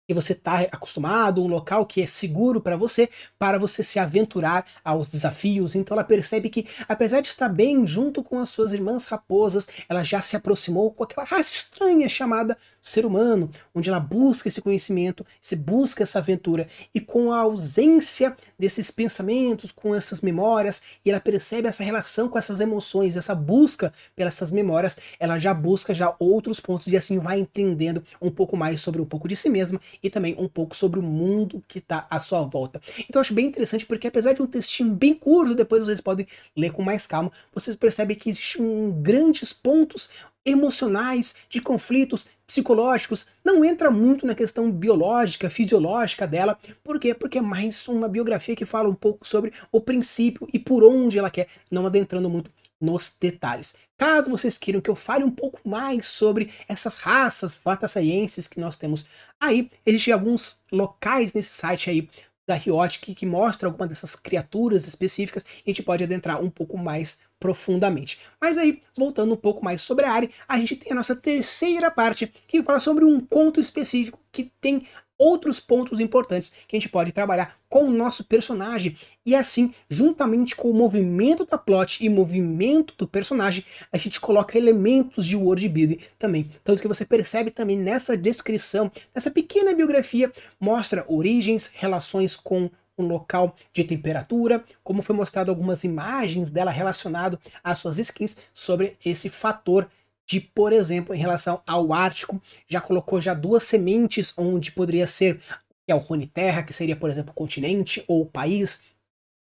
que 0.10 0.14
você 0.16 0.34
está 0.34 0.62
acostumado, 0.62 1.44
um 1.44 1.48
local 1.48 1.86
que 1.86 2.02
é 2.02 2.08
seguro 2.08 2.60
para 2.60 2.76
você, 2.76 3.08
para 3.38 3.60
você 3.60 3.84
se 3.84 4.00
aventurar 4.00 4.66
aos 4.84 5.08
desafios. 5.08 5.76
Então 5.76 5.94
ela 5.94 6.04
percebe 6.04 6.50
que, 6.50 6.68
apesar 6.88 7.22
de 7.22 7.28
estar 7.28 7.48
bem 7.48 7.86
junto 7.86 8.24
com 8.24 8.40
as 8.40 8.50
suas 8.50 8.74
irmãs 8.74 9.06
raposas, 9.06 9.68
ela 9.88 10.02
já 10.02 10.20
se 10.20 10.36
aproximou 10.36 10.92
com 10.92 11.04
aquela 11.04 11.40
estranha 11.40 12.10
chamada 12.10 12.58
ser 12.82 13.06
humano, 13.06 13.50
onde 13.74 13.90
ela 13.90 14.00
busca 14.00 14.48
esse 14.48 14.62
conhecimento, 14.62 15.26
se 15.42 15.56
busca 15.56 16.04
essa 16.04 16.20
aventura, 16.20 16.68
e 16.94 17.00
com 17.00 17.32
a 17.32 17.40
ausência 17.40 18.36
desses 18.58 18.92
pensamentos, 18.92 19.72
com 19.72 19.94
essas 19.94 20.22
memórias, 20.22 20.82
e 21.06 21.10
ela 21.10 21.20
percebe 21.20 21.68
essa 21.68 21.84
relação 21.84 22.28
com 22.28 22.38
essas 22.38 22.60
emoções, 22.60 23.16
essa 23.16 23.36
busca 23.36 23.94
pelas 24.16 24.40
memórias, 24.52 24.98
ela 25.20 25.38
já 25.38 25.54
busca 25.54 25.94
já 25.94 26.16
outros 26.20 26.60
pontos 26.60 26.88
e 26.88 26.98
assim 26.98 27.20
vai 27.20 27.40
entendendo 27.40 28.04
um 28.22 28.32
pouco 28.32 28.56
mais 28.56 28.82
sobre 28.82 29.02
um 29.02 29.06
pouco 29.06 29.28
de 29.28 29.36
si 29.36 29.50
mesma 29.50 29.80
e 30.02 30.10
também 30.10 30.36
um 30.38 30.48
pouco 30.48 30.76
sobre 30.76 31.00
o 31.00 31.04
mundo 31.04 31.64
que 31.68 31.80
está 31.80 32.08
à 32.10 32.20
sua 32.20 32.42
volta. 32.42 32.82
Então 33.00 33.20
eu 33.20 33.22
acho 33.22 33.34
bem 33.34 33.46
interessante 33.46 33.86
porque 33.86 34.08
apesar 34.08 34.34
de 34.34 34.42
um 34.42 34.48
textinho 34.48 34.92
bem 34.92 35.14
curto, 35.14 35.56
depois 35.56 35.84
vocês 35.84 36.02
podem 36.02 36.28
ler 36.56 36.72
com 36.72 36.82
mais 36.82 37.06
calma, 37.06 37.32
vocês 37.54 37.76
percebem 37.76 38.16
que 38.16 38.30
existem 38.30 38.62
um 38.62 38.92
grandes 39.02 39.52
pontos 39.54 40.10
emocionais, 40.50 41.36
de 41.50 41.62
conflitos 41.62 42.28
psicológicos, 42.46 43.28
não 43.46 43.64
entra 43.64 43.92
muito 43.92 44.26
na 44.26 44.34
questão 44.34 44.72
biológica, 44.72 45.50
fisiológica 45.50 46.28
dela. 46.28 46.58
Por 46.84 47.00
quê? 47.00 47.14
Porque 47.14 47.38
é 47.38 47.42
mais 47.42 47.88
uma 47.88 48.08
biografia 48.08 48.56
que 48.56 48.66
fala 48.66 48.90
um 48.90 48.96
pouco 48.96 49.28
sobre 49.28 49.54
o 49.72 49.80
princípio 49.80 50.48
e 50.52 50.58
por 50.58 50.84
onde 50.84 51.20
ela 51.20 51.30
quer, 51.30 51.48
não 51.70 51.86
adentrando 51.86 52.30
muito 52.30 52.52
nos 52.82 53.14
detalhes. 53.20 53.76
Caso 53.98 54.32
vocês 54.32 54.58
queiram 54.58 54.80
que 54.80 54.90
eu 54.90 54.96
fale 54.96 55.24
um 55.26 55.32
pouco 55.32 55.60
mais 55.68 56.08
sobre 56.08 56.52
essas 56.68 56.96
raças 56.96 57.60
vatasaienses 57.64 58.48
que 58.48 58.60
nós 58.60 58.78
temos 58.78 59.06
aí, 59.40 59.70
existem 59.86 60.14
alguns 60.14 60.64
locais 60.72 61.34
nesse 61.34 61.54
site 61.54 61.90
aí 61.90 62.10
da 62.50 62.56
Riot 62.56 63.00
que, 63.00 63.26
mostra 63.28 63.70
alguma 63.70 63.88
dessas 63.88 64.16
criaturas 64.16 64.88
específicas 64.88 65.46
a 65.46 65.70
gente 65.70 65.84
pode 65.84 66.04
adentrar 66.04 66.42
um 66.44 66.50
pouco 66.50 66.78
mais 66.78 67.22
profundamente. 67.40 68.20
Mas 68.42 68.58
aí, 68.58 68.82
voltando 68.98 69.34
um 69.34 69.38
pouco 69.38 69.64
mais 69.64 69.84
sobre 69.84 70.06
a 70.06 70.12
área, 70.12 70.30
a 70.48 70.60
gente 70.60 70.76
tem 70.76 70.92
a 70.92 70.96
nossa 70.96 71.16
terceira 71.16 71.92
parte 71.92 72.28
que 72.48 72.64
fala 72.64 72.80
sobre 72.80 73.06
um 73.06 73.20
conto 73.20 73.60
específico 73.60 74.20
que 74.32 74.52
tem 74.60 74.88
outros 75.20 75.60
pontos 75.60 76.00
importantes 76.00 76.54
que 76.66 76.76
a 76.76 76.80
gente 76.80 76.90
pode 76.90 77.12
trabalhar 77.12 77.58
com 77.68 77.84
o 77.84 77.92
nosso 77.92 78.24
personagem 78.24 78.96
e 79.26 79.36
assim, 79.36 79.74
juntamente 79.90 80.56
com 80.56 80.72
o 80.72 80.74
movimento 80.74 81.46
da 81.46 81.58
plot 81.58 82.04
e 82.04 82.10
movimento 82.10 82.96
do 82.98 83.06
personagem, 83.08 83.66
a 83.92 83.98
gente 83.98 84.20
coloca 84.20 84.58
elementos 84.58 85.26
de 85.26 85.36
world 85.36 85.68
building 85.68 86.00
também. 86.18 86.50
Tanto 86.64 86.82
que 86.82 86.88
você 86.88 87.06
percebe 87.06 87.52
também 87.52 87.78
nessa 87.78 88.16
descrição, 88.16 88.90
nessa 89.14 89.30
pequena 89.30 89.74
biografia, 89.74 90.32
mostra 90.60 91.06
origens, 91.08 91.70
relações 91.76 92.36
com 92.36 92.72
um 92.98 93.08
local 93.08 93.56
de 93.74 93.84
temperatura, 93.84 94.64
como 94.84 95.02
foi 95.02 95.16
mostrado 95.16 95.52
algumas 95.52 95.84
imagens 95.84 96.52
dela 96.52 96.72
relacionado 96.72 97.40
às 97.64 97.80
suas 97.80 97.98
skins 97.98 98.38
sobre 98.54 98.98
esse 99.04 99.30
fator 99.30 99.88
de, 100.30 100.40
por 100.40 100.72
exemplo, 100.72 101.16
em 101.16 101.18
relação 101.18 101.60
ao 101.66 101.92
Ártico, 101.92 102.40
já 102.68 102.80
colocou 102.80 103.20
já 103.20 103.34
duas 103.34 103.64
sementes 103.64 104.32
onde 104.38 104.72
poderia 104.72 105.08
ser 105.08 105.42
que 105.84 105.92
é 105.92 105.96
o 105.96 105.98
Rune 105.98 106.28
Terra, 106.28 106.62
que 106.62 106.72
seria, 106.72 106.96
por 106.96 107.10
exemplo, 107.10 107.34
continente 107.34 108.04
ou 108.08 108.22
o 108.22 108.26
país, 108.28 108.84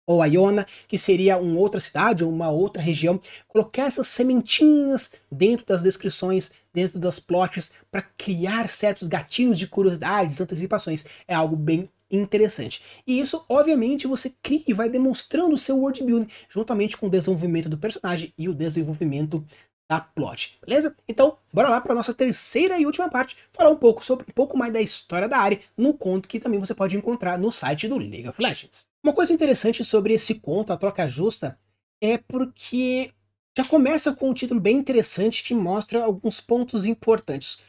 ou 0.07 0.23
a 0.23 0.27
Iona, 0.27 0.65
que 0.87 0.97
seria 0.97 1.37
uma 1.37 1.59
outra 1.59 1.81
cidade 1.81 2.23
ou 2.23 2.31
uma 2.31 2.49
outra 2.49 2.81
região, 2.81 3.21
colocar 3.49 3.87
essas 3.87 4.07
sementinhas 4.07 5.15
dentro 5.31 5.67
das 5.67 5.83
descrições, 5.83 6.53
dentro 6.73 6.97
das 6.97 7.19
plots, 7.19 7.73
para 7.91 8.03
criar 8.03 8.69
certos 8.69 9.09
gatilhos 9.09 9.59
de 9.59 9.67
curiosidades, 9.67 10.41
antecipações. 10.41 11.07
É 11.27 11.35
algo 11.35 11.57
bem 11.57 11.91
interessante. 12.09 12.83
E 13.07 13.21
isso, 13.21 13.45
obviamente, 13.49 14.07
você 14.07 14.33
cria 14.41 14.63
e 14.67 14.73
vai 14.73 14.89
demonstrando 14.89 15.55
o 15.55 15.59
seu 15.59 15.79
world 15.79 16.03
building, 16.05 16.31
juntamente 16.49 16.97
com 16.97 17.09
o 17.09 17.11
desenvolvimento 17.11 17.69
do 17.69 17.77
personagem 17.77 18.33
e 18.39 18.49
o 18.49 18.55
desenvolvimento 18.55 19.45
da 19.89 20.01
plot, 20.01 20.59
beleza? 20.65 20.95
Então, 21.09 21.39
bora 21.53 21.69
lá 21.69 21.81
para 21.81 21.95
nossa 21.95 22.13
terceira 22.13 22.79
e 22.79 22.85
última 22.85 23.09
parte, 23.09 23.37
falar 23.53 23.71
um 23.71 23.77
pouco 23.77 24.05
sobre 24.05 24.27
um 24.29 24.33
pouco 24.33 24.57
mais 24.57 24.73
da 24.73 24.83
história 24.83 25.27
da 25.27 25.39
área, 25.39 25.61
no 25.77 25.95
conto 25.95 26.29
que 26.29 26.39
também 26.39 26.61
você 26.61 26.75
pode 26.75 26.97
encontrar 26.97 27.39
no 27.39 27.51
site 27.51 27.89
do 27.89 27.97
League 27.97 28.29
of 28.29 28.41
Legends. 28.41 28.87
Uma 29.03 29.15
coisa 29.15 29.33
interessante 29.33 29.83
sobre 29.83 30.13
esse 30.13 30.35
conto, 30.35 30.73
a 30.73 30.77
troca 30.77 31.09
justa, 31.09 31.59
é 32.03 32.19
porque 32.19 33.13
já 33.57 33.65
começa 33.65 34.13
com 34.13 34.31
um 34.31 34.35
título 34.35 34.61
bem 34.61 34.77
interessante 34.77 35.43
que 35.43 35.55
mostra 35.55 36.05
alguns 36.05 36.41
pontos 36.41 36.85
importantes. 36.85 37.61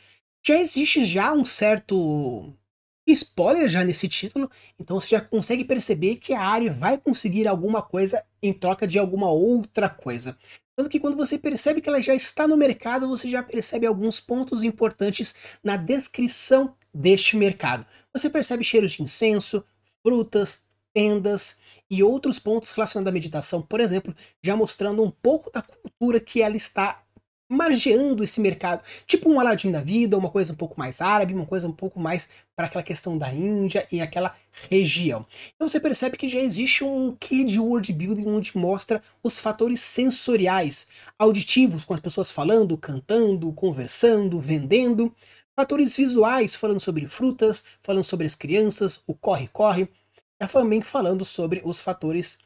Já 0.46 0.56
existe 0.60 1.04
já 1.04 1.34
um 1.34 1.46
certo 1.46 2.54
spoiler 3.12 3.70
já 3.70 3.84
nesse 3.84 4.08
título, 4.08 4.50
então 4.80 5.00
você 5.00 5.10
já 5.10 5.22
consegue 5.22 5.64
perceber 5.64 6.16
que 6.16 6.34
a 6.34 6.42
Ari 6.42 6.70
vai 6.70 6.98
conseguir 6.98 7.48
alguma 7.48 7.82
coisa 7.82 8.24
em 8.42 8.54
troca 8.54 8.88
de 8.88 9.00
alguma 9.00 9.30
outra 9.30 9.90
coisa. 9.90 10.38
Tanto 10.76 10.90
que 10.90 11.00
quando 11.00 11.18
você 11.18 11.38
percebe 11.38 11.82
que 11.82 11.90
ela 11.90 12.02
já 12.02 12.16
está 12.16 12.48
no 12.48 12.56
mercado, 12.56 13.08
você 13.08 13.30
já 13.30 13.44
percebe 13.44 13.86
alguns 13.86 14.20
pontos 14.20 14.64
importantes 14.64 15.36
na 15.64 15.76
descrição 15.76 16.74
deste 16.94 17.36
mercado. 17.36 17.86
Você 18.14 18.30
percebe 18.30 18.64
cheiros 18.64 18.94
de 18.94 19.04
incenso, 19.04 19.64
frutas, 20.02 20.64
tendas 20.94 21.58
e 21.90 22.04
outros 22.04 22.40
pontos 22.40 22.72
relacionados 22.72 23.10
à 23.10 23.14
meditação, 23.14 23.62
por 23.62 23.80
exemplo, 23.80 24.16
já 24.44 24.56
mostrando 24.56 25.04
um 25.04 25.12
pouco 25.12 25.52
da 25.52 25.62
cultura 25.62 26.20
que 26.20 26.42
ela 26.42 26.56
está 26.56 27.02
margeando 27.50 28.24
esse 28.24 28.40
mercado, 28.40 28.84
tipo 29.08 29.28
um 29.28 29.40
Aladdin 29.40 29.72
da 29.72 29.82
vida, 29.82 30.16
uma 30.16 30.30
coisa 30.30 30.54
um 30.54 30.56
pouco 30.56 30.80
mais 30.80 31.02
árabe, 31.02 31.34
uma 31.34 31.48
coisa 31.48 31.68
um 31.68 31.72
pouco 31.72 32.00
mais 32.00 32.30
para 32.56 32.68
aquela 32.68 32.84
questão 32.84 33.18
da 33.18 33.34
Índia 33.34 33.88
e 33.92 34.00
aquela 34.00 34.36
região. 34.70 35.26
Então 35.56 35.68
você 35.68 35.80
percebe 35.80 36.16
que 36.16 36.30
já 36.30 36.40
existe 36.40 36.84
um 36.84 37.16
key 37.20 37.44
de 37.44 37.60
world 37.60 37.92
building 37.92 38.28
onde 38.28 38.56
mostra 38.56 39.02
os 39.24 39.40
fatores 39.40 39.80
sensoriais, 39.80 40.88
auditivos, 41.18 41.84
com 41.84 41.96
as 41.96 42.00
pessoas 42.00 42.32
falando, 42.32 42.78
cantando, 42.78 43.52
conversando, 43.54 44.40
vendendo, 44.40 45.14
fatores 45.56 45.98
visuais, 45.98 46.56
falando 46.56 46.80
sobre 46.80 47.08
frutas, 47.08 47.66
falando 47.82 48.04
sobre 48.04 48.28
as 48.28 48.36
crianças, 48.36 49.02
o 49.08 49.14
corre-corre, 49.16 49.90
e 50.40 50.48
também 50.48 50.82
falando 50.82 51.26
sobre 51.26 51.62
os 51.66 51.82
fatores 51.82 52.40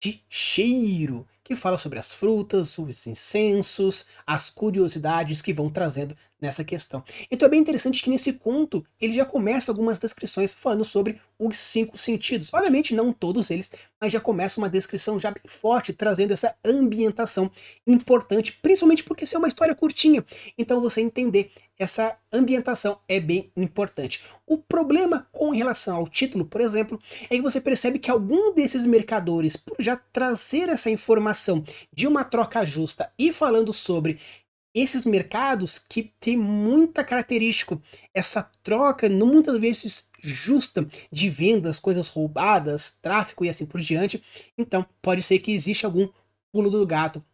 de 0.00 0.22
cheiro, 0.28 1.26
que 1.44 1.54
fala 1.54 1.76
sobre 1.76 1.98
as 1.98 2.14
frutas, 2.14 2.78
os 2.78 3.06
incensos, 3.06 4.06
as 4.26 4.48
curiosidades 4.48 5.42
que 5.42 5.52
vão 5.52 5.68
trazendo 5.68 6.16
nessa 6.40 6.64
questão. 6.64 7.04
Então 7.30 7.46
é 7.46 7.50
bem 7.50 7.60
interessante 7.60 8.02
que 8.02 8.10
nesse 8.10 8.32
conto 8.32 8.84
ele 9.00 9.14
já 9.14 9.24
começa 9.24 9.70
algumas 9.70 9.98
descrições 9.98 10.54
falando 10.54 10.84
sobre 10.84 11.20
os 11.38 11.56
cinco 11.56 11.96
sentidos. 11.96 12.52
Obviamente 12.52 12.94
não 12.94 13.12
todos 13.12 13.50
eles, 13.50 13.70
mas 14.00 14.12
já 14.12 14.20
começa 14.20 14.60
uma 14.60 14.68
descrição 14.68 15.18
já 15.18 15.30
bem 15.30 15.42
forte, 15.46 15.92
trazendo 15.92 16.32
essa 16.32 16.54
ambientação 16.64 17.50
importante, 17.86 18.58
principalmente 18.62 19.04
porque 19.04 19.26
se 19.26 19.34
é 19.34 19.38
uma 19.38 19.48
história 19.48 19.74
curtinha. 19.74 20.24
Então 20.56 20.80
você 20.80 21.00
entender 21.00 21.50
essa 21.78 22.16
ambientação 22.32 22.98
é 23.08 23.18
bem 23.18 23.50
importante. 23.56 24.22
O 24.46 24.58
problema 24.58 25.28
com 25.32 25.50
relação 25.50 25.96
ao 25.96 26.06
título, 26.06 26.44
por 26.44 26.60
exemplo, 26.60 27.00
é 27.24 27.36
que 27.36 27.42
você 27.42 27.60
percebe 27.60 27.98
que 27.98 28.10
algum 28.10 28.54
desses 28.54 28.86
mercadores, 28.86 29.56
por 29.56 29.76
já 29.80 29.96
trazer 29.96 30.68
essa 30.68 30.90
informação 30.90 31.64
de 31.92 32.06
uma 32.06 32.24
troca 32.24 32.64
justa 32.64 33.12
e 33.18 33.32
falando 33.32 33.72
sobre 33.72 34.20
esses 34.74 35.04
mercados 35.04 35.78
que 35.78 36.12
tem 36.18 36.36
muita 36.36 37.04
característica, 37.04 37.80
essa 38.12 38.42
troca 38.62 39.08
muitas 39.08 39.56
vezes 39.58 40.10
justa 40.20 40.86
de 41.12 41.30
vendas, 41.30 41.78
coisas 41.78 42.08
roubadas, 42.08 42.98
tráfico 43.00 43.44
e 43.44 43.48
assim 43.48 43.64
por 43.64 43.80
diante. 43.80 44.22
Então, 44.58 44.84
pode 45.00 45.22
ser 45.22 45.38
que 45.38 45.52
exista 45.52 45.86
algum 45.86 46.08
pulo 46.52 46.70
do 46.70 46.84
gato 46.86 47.24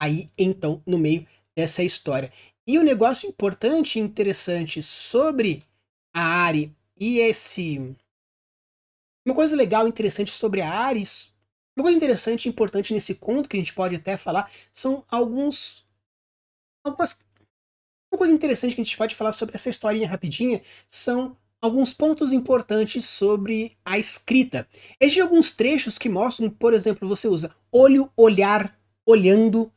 aí 0.00 0.28
então 0.36 0.82
no 0.86 0.98
meio 0.98 1.26
dessa 1.56 1.82
história. 1.82 2.32
E 2.66 2.78
o 2.78 2.80
um 2.80 2.84
negócio 2.84 3.28
importante 3.28 3.98
e 3.98 4.02
interessante 4.02 4.82
sobre 4.82 5.60
a 6.12 6.20
Ari 6.20 6.74
e 6.98 7.18
esse. 7.18 7.94
Uma 9.24 9.34
coisa 9.34 9.54
legal 9.54 9.86
e 9.86 9.88
interessante 9.88 10.32
sobre 10.32 10.60
a 10.60 10.70
Ari. 10.70 11.04
Uma 11.76 11.84
coisa 11.84 11.96
interessante 11.96 12.46
e 12.46 12.48
importante 12.48 12.92
nesse 12.92 13.14
conto 13.14 13.48
que 13.48 13.56
a 13.56 13.60
gente 13.60 13.72
pode 13.72 13.94
até 13.94 14.16
falar 14.16 14.50
são 14.72 15.04
alguns. 15.08 15.86
Algumas. 16.84 17.20
Uma 18.10 18.18
coisa 18.18 18.32
interessante 18.32 18.74
que 18.74 18.80
a 18.80 18.84
gente 18.84 18.96
pode 18.96 19.14
falar 19.14 19.32
sobre 19.32 19.54
essa 19.54 19.70
historinha 19.70 20.08
rapidinha 20.08 20.60
são 20.88 21.36
alguns 21.60 21.92
pontos 21.92 22.32
importantes 22.32 23.04
sobre 23.04 23.76
a 23.84 23.98
escrita. 23.98 24.66
Existem 25.00 25.22
alguns 25.22 25.50
trechos 25.50 25.98
que 25.98 26.08
mostram, 26.08 26.50
por 26.50 26.74
exemplo, 26.74 27.08
você 27.08 27.28
usa 27.28 27.54
olho, 27.70 28.10
olhar, 28.16 28.76
olhando, 29.04 29.70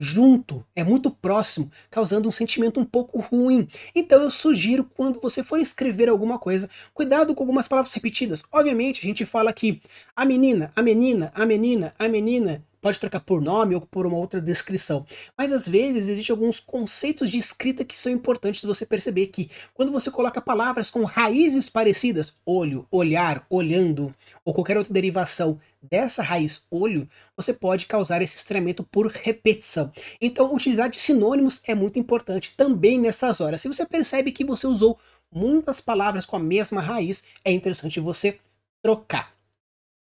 junto, 0.00 0.64
é 0.74 0.82
muito 0.82 1.10
próximo, 1.10 1.70
causando 1.90 2.26
um 2.26 2.32
sentimento 2.32 2.80
um 2.80 2.84
pouco 2.86 3.20
ruim. 3.20 3.68
Então 3.94 4.22
eu 4.22 4.30
sugiro 4.30 4.82
quando 4.96 5.20
você 5.20 5.44
for 5.44 5.60
escrever 5.60 6.08
alguma 6.08 6.38
coisa, 6.38 6.70
cuidado 6.94 7.34
com 7.34 7.42
algumas 7.42 7.68
palavras 7.68 7.92
repetidas. 7.92 8.42
Obviamente 8.50 9.00
a 9.00 9.06
gente 9.06 9.26
fala 9.26 9.52
que 9.52 9.82
a 10.16 10.24
menina, 10.24 10.72
a 10.74 10.80
menina, 10.80 11.30
a 11.34 11.44
menina, 11.44 11.94
a 11.98 12.08
menina, 12.08 12.64
pode 12.80 12.98
trocar 12.98 13.20
por 13.20 13.40
nome 13.40 13.74
ou 13.74 13.80
por 13.80 14.06
uma 14.06 14.16
outra 14.16 14.40
descrição. 14.40 15.06
Mas 15.36 15.52
às 15.52 15.66
vezes 15.66 16.08
existem 16.08 16.32
alguns 16.32 16.58
conceitos 16.58 17.30
de 17.30 17.38
escrita 17.38 17.84
que 17.84 17.98
são 17.98 18.10
importantes 18.10 18.64
você 18.64 18.86
perceber 18.86 19.26
que 19.28 19.50
quando 19.74 19.92
você 19.92 20.10
coloca 20.10 20.40
palavras 20.40 20.90
com 20.90 21.04
raízes 21.04 21.68
parecidas, 21.68 22.36
olho, 22.44 22.86
olhar, 22.90 23.44
olhando, 23.50 24.14
ou 24.44 24.54
qualquer 24.54 24.76
outra 24.76 24.92
derivação 24.92 25.60
dessa 25.82 26.22
raiz 26.22 26.66
olho, 26.70 27.08
você 27.36 27.52
pode 27.52 27.86
causar 27.86 28.22
esse 28.22 28.36
estranhamento 28.36 28.82
por 28.84 29.06
repetição. 29.08 29.92
Então, 30.20 30.54
utilizar 30.54 30.90
de 30.90 31.00
sinônimos 31.00 31.62
é 31.66 31.74
muito 31.74 31.98
importante 31.98 32.54
também 32.56 32.98
nessas 32.98 33.40
horas. 33.40 33.60
Se 33.60 33.68
você 33.68 33.86
percebe 33.86 34.32
que 34.32 34.44
você 34.44 34.66
usou 34.66 34.98
muitas 35.32 35.80
palavras 35.80 36.26
com 36.26 36.36
a 36.36 36.40
mesma 36.40 36.80
raiz, 36.80 37.24
é 37.44 37.52
interessante 37.52 38.00
você 38.00 38.38
trocar. 38.82 39.39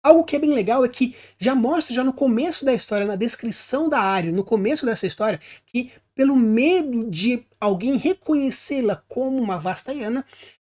Algo 0.04 0.26
que 0.26 0.36
é 0.36 0.40
bem 0.40 0.54
legal 0.54 0.84
é 0.84 0.90
que 0.90 1.16
já 1.40 1.56
mostra 1.56 1.96
já 1.96 2.04
no 2.04 2.12
começo 2.12 2.66
da 2.66 2.74
história, 2.74 3.06
na 3.06 3.16
descrição 3.16 3.88
da 3.88 4.00
área, 4.00 4.34
no 4.34 4.44
começo 4.44 4.86
dessa 4.86 5.08
história, 5.08 5.40
que 5.66 5.92
pelo 6.14 6.36
medo 6.36 7.10
de 7.10 7.46
alguém 7.60 7.98
reconhecê-la 7.98 9.02
como 9.08 9.42
uma 9.42 9.58
vastaiana, 9.58 10.26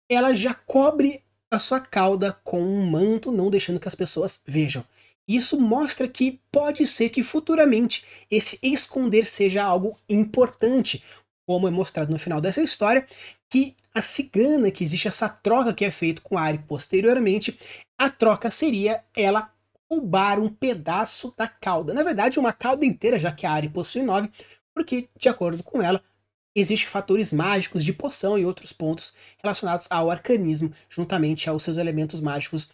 ela 0.10 0.36
já 0.36 0.54
cobre 0.54 1.24
a 1.50 1.58
sua 1.58 1.80
cauda 1.80 2.34
com 2.44 2.62
um 2.62 2.86
manto, 2.86 3.32
não 3.32 3.50
deixando 3.50 3.80
que 3.80 3.88
as 3.88 3.96
pessoas 3.96 4.42
vejam. 4.46 4.84
Isso 5.28 5.60
mostra 5.60 6.08
que 6.08 6.42
pode 6.52 6.86
ser 6.86 7.10
que 7.10 7.24
futuramente 7.24 8.06
esse 8.30 8.60
esconder 8.62 9.26
seja 9.26 9.64
algo 9.64 9.98
importante, 10.10 11.02
como 11.46 11.68
é 11.68 11.72
mostrado 11.72 12.12
no 12.12 12.20
final 12.20 12.40
dessa 12.40 12.62
história, 12.62 13.06
que 13.50 13.76
a 13.94 14.02
cigana, 14.02 14.72
que 14.72 14.84
existe 14.84 15.08
essa 15.08 15.30
troca 15.30 15.74
que 15.74 15.86
é 15.86 15.92
feita 15.92 16.22
com 16.22 16.38
Ari 16.38 16.60
posteriormente, 16.60 17.58
a 17.98 18.10
troca 18.10 18.50
seria 18.50 19.04
ela 19.16 19.52
roubar 19.92 20.40
um 20.40 20.50
pedaço 20.50 21.34
da 21.38 21.48
cauda. 21.48 21.94
Na 21.94 22.04
verdade, 22.04 22.40
uma 22.40 22.54
cauda 22.54 22.86
inteira, 22.86 23.20
já 23.20 23.32
que 23.32 23.46
a 23.46 23.52
Ari 23.52 23.70
possui 23.70 24.02
nove, 24.02 24.30
porque, 24.74 25.08
de 25.20 25.30
acordo 25.30 25.62
com 25.62 25.82
ela, 25.82 26.02
existem 26.56 26.88
fatores 26.88 27.32
mágicos 27.32 27.84
de 27.84 27.94
poção 27.94 28.38
e 28.38 28.46
outros 28.46 28.74
pontos 28.74 29.14
relacionados 29.42 29.88
ao 29.90 30.10
arcanismo, 30.10 30.72
juntamente 30.90 31.50
aos 31.50 31.64
seus 31.64 31.78
elementos 31.78 32.22
mágicos 32.22 32.72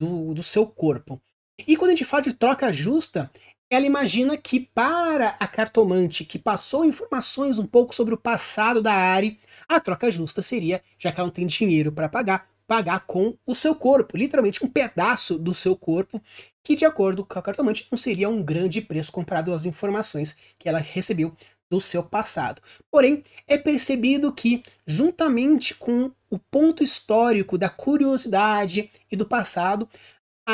do, 0.00 0.34
do 0.34 0.42
seu 0.42 0.66
corpo. 0.66 1.20
E 1.66 1.76
quando 1.76 1.90
a 1.90 1.94
gente 1.94 2.04
fala 2.04 2.22
de 2.22 2.32
troca 2.32 2.72
justa, 2.72 3.30
ela 3.70 3.86
imagina 3.86 4.36
que 4.36 4.58
para 4.60 5.36
a 5.38 5.46
cartomante 5.46 6.24
que 6.24 6.38
passou 6.40 6.84
informações 6.84 7.56
um 7.56 7.66
pouco 7.66 7.94
sobre 7.94 8.12
o 8.12 8.18
passado 8.18 8.82
da 8.82 8.92
Ari, 8.92 9.38
a 9.68 9.78
troca 9.78 10.10
justa 10.10 10.42
seria, 10.42 10.82
já 10.98 11.12
que 11.12 11.20
ela 11.20 11.28
não 11.28 11.32
tem 11.32 11.46
dinheiro 11.46 11.92
para 11.92 12.08
pagar, 12.08 12.48
pagar 12.66 13.06
com 13.06 13.36
o 13.46 13.54
seu 13.54 13.74
corpo, 13.76 14.16
literalmente 14.16 14.64
um 14.64 14.68
pedaço 14.68 15.38
do 15.38 15.54
seu 15.54 15.76
corpo, 15.76 16.20
que 16.64 16.74
de 16.74 16.84
acordo 16.84 17.24
com 17.24 17.38
a 17.38 17.42
cartomante 17.42 17.86
não 17.90 17.96
seria 17.96 18.28
um 18.28 18.42
grande 18.42 18.80
preço 18.80 19.12
comparado 19.12 19.54
às 19.54 19.64
informações 19.64 20.36
que 20.58 20.68
ela 20.68 20.80
recebeu 20.80 21.32
do 21.70 21.80
seu 21.80 22.02
passado. 22.02 22.60
Porém, 22.90 23.22
é 23.46 23.56
percebido 23.56 24.32
que, 24.32 24.64
juntamente 24.84 25.74
com 25.74 26.10
o 26.28 26.38
ponto 26.38 26.82
histórico 26.82 27.56
da 27.56 27.68
curiosidade 27.68 28.90
e 29.10 29.16
do 29.16 29.24
passado, 29.24 29.88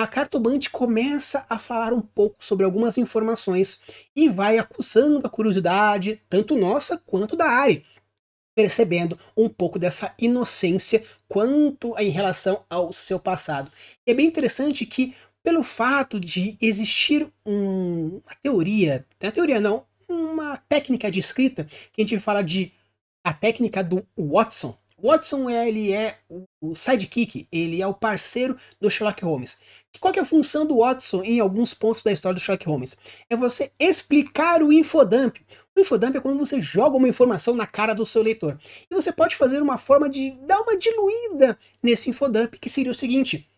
a 0.02 0.06
cartomante 0.06 0.68
começa 0.68 1.46
a 1.48 1.58
falar 1.58 1.92
um 1.94 2.02
pouco 2.02 2.44
sobre 2.44 2.66
algumas 2.66 2.98
informações 2.98 3.80
e 4.14 4.28
vai 4.28 4.58
acusando 4.58 5.26
a 5.26 5.30
curiosidade, 5.30 6.20
tanto 6.28 6.54
nossa 6.54 6.98
quanto 6.98 7.34
da 7.34 7.46
Ari, 7.46 7.82
percebendo 8.54 9.18
um 9.34 9.48
pouco 9.48 9.78
dessa 9.78 10.14
inocência 10.18 11.02
quanto 11.26 11.96
em 11.98 12.10
relação 12.10 12.62
ao 12.68 12.92
seu 12.92 13.18
passado. 13.18 13.72
E 14.06 14.10
é 14.10 14.14
bem 14.14 14.26
interessante 14.26 14.84
que, 14.84 15.14
pelo 15.42 15.62
fato 15.62 16.20
de 16.20 16.58
existir 16.60 17.26
um, 17.44 18.20
uma 18.22 18.36
teoria, 18.42 19.06
não 19.20 19.28
é 19.28 19.32
teoria 19.32 19.60
não, 19.60 19.86
uma 20.06 20.58
técnica 20.68 21.10
de 21.10 21.20
escrita, 21.20 21.64
que 21.92 22.02
a 22.02 22.04
gente 22.04 22.18
fala 22.18 22.42
de 22.42 22.70
a 23.24 23.32
técnica 23.32 23.82
do 23.82 24.06
Watson, 24.16 24.76
Watson 24.98 25.50
ele 25.50 25.92
é 25.92 26.18
o 26.60 26.74
sidekick, 26.74 27.46
ele 27.52 27.82
é 27.82 27.86
o 27.86 27.94
parceiro 27.94 28.56
do 28.80 28.90
Sherlock 28.90 29.24
Holmes. 29.24 29.60
Qual 30.00 30.12
é 30.14 30.20
a 30.20 30.24
função 30.24 30.66
do 30.66 30.78
Watson 30.78 31.22
em 31.22 31.40
alguns 31.40 31.72
pontos 31.72 32.02
da 32.02 32.12
história 32.12 32.34
do 32.34 32.40
Sherlock 32.40 32.66
Holmes? 32.66 32.96
É 33.28 33.36
você 33.36 33.72
explicar 33.78 34.62
o 34.62 34.72
infodump. 34.72 35.38
O 35.74 35.80
infodump 35.80 36.16
é 36.16 36.20
quando 36.20 36.38
você 36.38 36.60
joga 36.60 36.96
uma 36.96 37.08
informação 37.08 37.54
na 37.54 37.66
cara 37.66 37.94
do 37.94 38.06
seu 38.06 38.22
leitor. 38.22 38.58
E 38.90 38.94
você 38.94 39.12
pode 39.12 39.36
fazer 39.36 39.60
uma 39.60 39.78
forma 39.78 40.08
de 40.08 40.30
dar 40.42 40.60
uma 40.60 40.76
diluída 40.76 41.58
nesse 41.82 42.10
infodump, 42.10 42.58
que 42.58 42.68
seria 42.68 42.92
o 42.92 42.94
seguinte: 42.94 43.48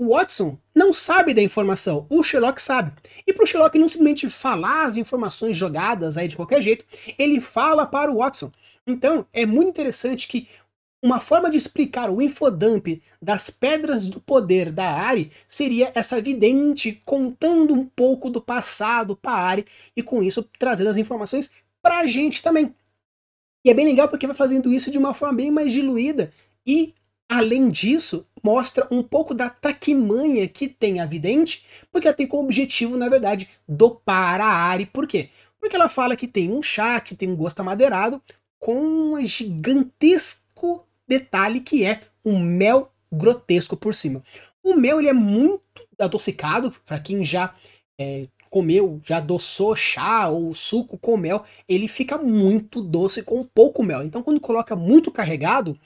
o 0.00 0.14
Watson 0.14 0.56
não 0.74 0.94
sabe 0.94 1.34
da 1.34 1.42
informação, 1.42 2.06
o 2.08 2.22
Sherlock 2.22 2.62
sabe. 2.62 2.90
E 3.26 3.34
para 3.34 3.44
o 3.44 3.46
Sherlock 3.46 3.78
não 3.78 3.86
simplesmente 3.86 4.30
falar 4.30 4.86
as 4.86 4.96
informações 4.96 5.56
jogadas 5.56 6.16
aí 6.16 6.26
de 6.26 6.36
qualquer 6.36 6.62
jeito, 6.62 6.86
ele 7.18 7.38
fala 7.38 7.84
para 7.84 8.10
o 8.10 8.16
Watson. 8.16 8.50
Então 8.86 9.26
é 9.30 9.44
muito 9.44 9.68
interessante 9.68 10.26
que 10.26 10.48
uma 11.02 11.18
forma 11.18 11.50
de 11.50 11.56
explicar 11.56 12.10
o 12.10 12.20
infodump 12.20 13.02
das 13.20 13.48
pedras 13.48 14.06
do 14.06 14.20
poder 14.20 14.70
da 14.70 14.90
Ari 14.90 15.32
seria 15.48 15.90
essa 15.94 16.20
vidente 16.20 17.00
contando 17.06 17.74
um 17.74 17.86
pouco 17.86 18.28
do 18.28 18.40
passado 18.40 19.16
para 19.16 19.32
Ari 19.32 19.66
e 19.96 20.02
com 20.02 20.22
isso 20.22 20.48
trazendo 20.58 20.90
as 20.90 20.96
informações 20.96 21.50
para 21.82 21.98
a 21.98 22.06
gente 22.06 22.42
também. 22.42 22.74
E 23.64 23.70
é 23.70 23.74
bem 23.74 23.86
legal 23.86 24.08
porque 24.08 24.26
vai 24.26 24.36
fazendo 24.36 24.72
isso 24.72 24.90
de 24.90 24.98
uma 24.98 25.14
forma 25.14 25.36
bem 25.36 25.50
mais 25.50 25.72
diluída 25.72 26.32
e 26.66 26.94
além 27.28 27.68
disso 27.70 28.26
mostra 28.42 28.86
um 28.90 29.02
pouco 29.02 29.32
da 29.34 29.48
traquimanha 29.48 30.48
que 30.48 30.68
tem 30.68 31.00
a 31.00 31.06
vidente, 31.06 31.66
porque 31.92 32.08
ela 32.08 32.16
tem 32.16 32.26
como 32.26 32.44
objetivo, 32.44 32.96
na 32.96 33.08
verdade, 33.08 33.48
dopar 33.68 34.40
a 34.40 34.46
Ari. 34.46 34.86
Por 34.86 35.06
quê? 35.06 35.28
Porque 35.58 35.76
ela 35.76 35.88
fala 35.88 36.16
que 36.16 36.26
tem 36.26 36.50
um 36.50 36.62
chá, 36.62 36.98
que 37.00 37.14
tem 37.14 37.30
um 37.30 37.36
gosto 37.36 37.60
amadeirado, 37.60 38.20
com 38.58 38.80
um 38.80 39.24
gigantesco 39.24 40.86
detalhe 41.10 41.60
que 41.60 41.84
é 41.84 42.00
um 42.24 42.38
mel 42.38 42.92
grotesco 43.12 43.76
por 43.76 43.94
cima. 43.94 44.22
O 44.62 44.74
mel 44.74 45.00
ele 45.00 45.08
é 45.08 45.12
muito 45.12 45.60
adocicado, 45.98 46.72
para 46.86 47.00
quem 47.00 47.24
já 47.24 47.54
é, 47.98 48.28
comeu, 48.48 49.00
já 49.02 49.16
adoçou 49.16 49.74
chá 49.74 50.28
ou 50.28 50.54
suco 50.54 50.96
com 50.96 51.16
mel, 51.16 51.44
ele 51.68 51.88
fica 51.88 52.16
muito 52.16 52.80
doce 52.80 53.22
com 53.22 53.42
pouco 53.42 53.82
mel. 53.82 54.02
Então 54.02 54.22
quando 54.22 54.40
coloca 54.40 54.76
muito 54.76 55.10
carregado, 55.10 55.76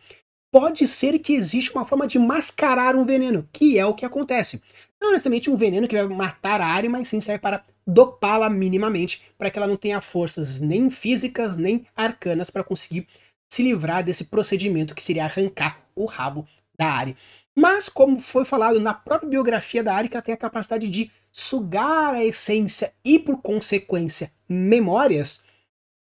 pode 0.53 0.87
ser 0.87 1.19
que 1.19 1.33
exista 1.33 1.77
uma 1.79 1.85
forma 1.85 2.07
de 2.07 2.19
mascarar 2.19 2.95
um 2.95 3.05
veneno, 3.05 3.49
que 3.53 3.79
é 3.79 3.87
o 3.87 3.95
que 3.95 4.05
acontece. 4.05 4.63
Não 5.01 5.13
necessariamente 5.13 5.51
um 5.51 5.57
veneno 5.57 5.89
que 5.89 5.97
vai 5.97 6.07
matar 6.17 6.61
a 6.61 6.67
área, 6.67 6.89
mas 6.91 7.09
sim 7.09 7.21
serve 7.21 7.41
para 7.41 7.65
dopá-la 7.87 8.49
minimamente, 8.49 9.23
para 9.37 9.51
que 9.51 9.59
ela 9.59 9.67
não 9.67 9.77
tenha 9.77 10.01
forças 10.01 10.61
nem 10.61 10.89
físicas 10.91 11.57
nem 11.57 11.87
arcanas 11.95 12.51
para 12.51 12.65
conseguir 12.65 13.07
se 13.55 13.63
livrar 13.63 14.03
desse 14.03 14.25
procedimento 14.25 14.95
que 14.95 15.03
seria 15.03 15.25
arrancar 15.25 15.81
o 15.95 16.07
rabo 16.07 16.47
da 16.77 16.87
Ari. 16.87 17.17
Mas, 17.55 17.89
como 17.89 18.19
foi 18.19 18.45
falado 18.45 18.81
na 18.81 18.93
própria 18.93 19.31
biografia 19.31 19.83
da 19.83 19.95
Ari, 19.95 20.09
que 20.09 20.17
ela 20.17 20.23
tem 20.23 20.35
a 20.35 20.39
capacidade 20.39 20.89
de 20.89 21.11
sugar 21.31 22.15
a 22.15 22.25
essência 22.25 22.93
e, 23.05 23.17
por 23.17 23.41
consequência, 23.41 24.33
memórias, 24.49 25.45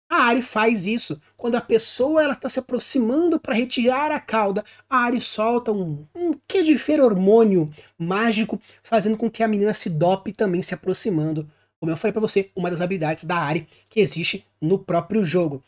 a 0.08 0.26
Ari 0.26 0.44
faz 0.44 0.86
isso. 0.86 1.20
Quando 1.36 1.56
a 1.56 1.62
pessoa 1.62 2.32
está 2.32 2.48
se 2.48 2.60
aproximando 2.60 3.40
para 3.40 3.56
retirar 3.56 4.12
a 4.12 4.20
cauda, 4.20 4.64
a 4.88 4.98
Ari 4.98 5.20
solta 5.20 5.72
um, 5.72 6.06
um 6.14 6.34
que 6.48 6.62
de 6.62 6.78
feromônio 6.78 7.72
mágico, 7.98 8.62
fazendo 8.84 9.18
com 9.18 9.32
que 9.32 9.42
a 9.42 9.48
menina 9.48 9.74
se 9.74 9.90
dope 9.90 10.32
também 10.32 10.62
se 10.62 10.76
aproximando. 10.76 11.50
Como 11.80 11.92
eu 11.92 11.98
falei 11.98 12.12
para 12.12 12.22
você, 12.22 12.52
uma 12.56 12.70
das 12.70 12.82
habilidades 12.82 13.24
da 13.24 13.38
Ari 13.38 13.68
que 13.90 14.00
existe 14.00 14.46
no 14.62 14.78
próprio 14.78 15.26
jogo. 15.26 15.64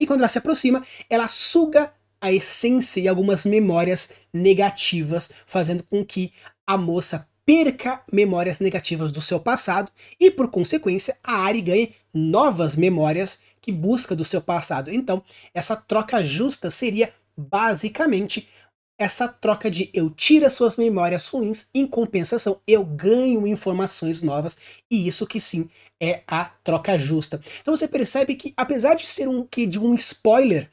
E 0.00 0.06
quando 0.06 0.20
ela 0.20 0.28
se 0.28 0.38
aproxima, 0.38 0.84
ela 1.08 1.28
suga 1.28 1.92
a 2.20 2.32
essência 2.32 3.00
e 3.00 3.08
algumas 3.08 3.44
memórias 3.44 4.10
negativas, 4.32 5.30
fazendo 5.46 5.84
com 5.84 6.04
que 6.04 6.32
a 6.66 6.76
moça 6.76 7.26
perca 7.44 8.02
memórias 8.12 8.60
negativas 8.60 9.10
do 9.10 9.22
seu 9.22 9.40
passado 9.40 9.90
e, 10.20 10.30
por 10.30 10.50
consequência, 10.50 11.16
a 11.24 11.44
Ari 11.44 11.62
ganhe 11.62 11.94
novas 12.12 12.76
memórias 12.76 13.38
que 13.60 13.72
busca 13.72 14.14
do 14.14 14.24
seu 14.24 14.40
passado. 14.40 14.92
Então, 14.92 15.22
essa 15.54 15.74
troca 15.74 16.22
justa 16.22 16.70
seria 16.70 17.12
basicamente 17.36 18.48
essa 18.98 19.28
troca 19.28 19.70
de 19.70 19.88
eu 19.94 20.10
tiro 20.10 20.44
as 20.44 20.54
suas 20.54 20.76
memórias 20.76 21.28
ruins, 21.28 21.68
em 21.72 21.86
compensação 21.86 22.60
eu 22.66 22.84
ganho 22.84 23.46
informações 23.46 24.22
novas, 24.22 24.58
e 24.90 25.06
isso 25.06 25.26
que 25.26 25.40
sim 25.40 25.70
é 26.00 26.22
a 26.26 26.44
troca 26.62 26.98
justa. 26.98 27.40
Então 27.60 27.76
você 27.76 27.88
percebe 27.88 28.34
que, 28.34 28.54
apesar 28.56 28.94
de 28.94 29.06
ser 29.06 29.28
um 29.28 29.44
que 29.44 29.66
de 29.66 29.78
um 29.78 29.94
spoiler, 29.94 30.70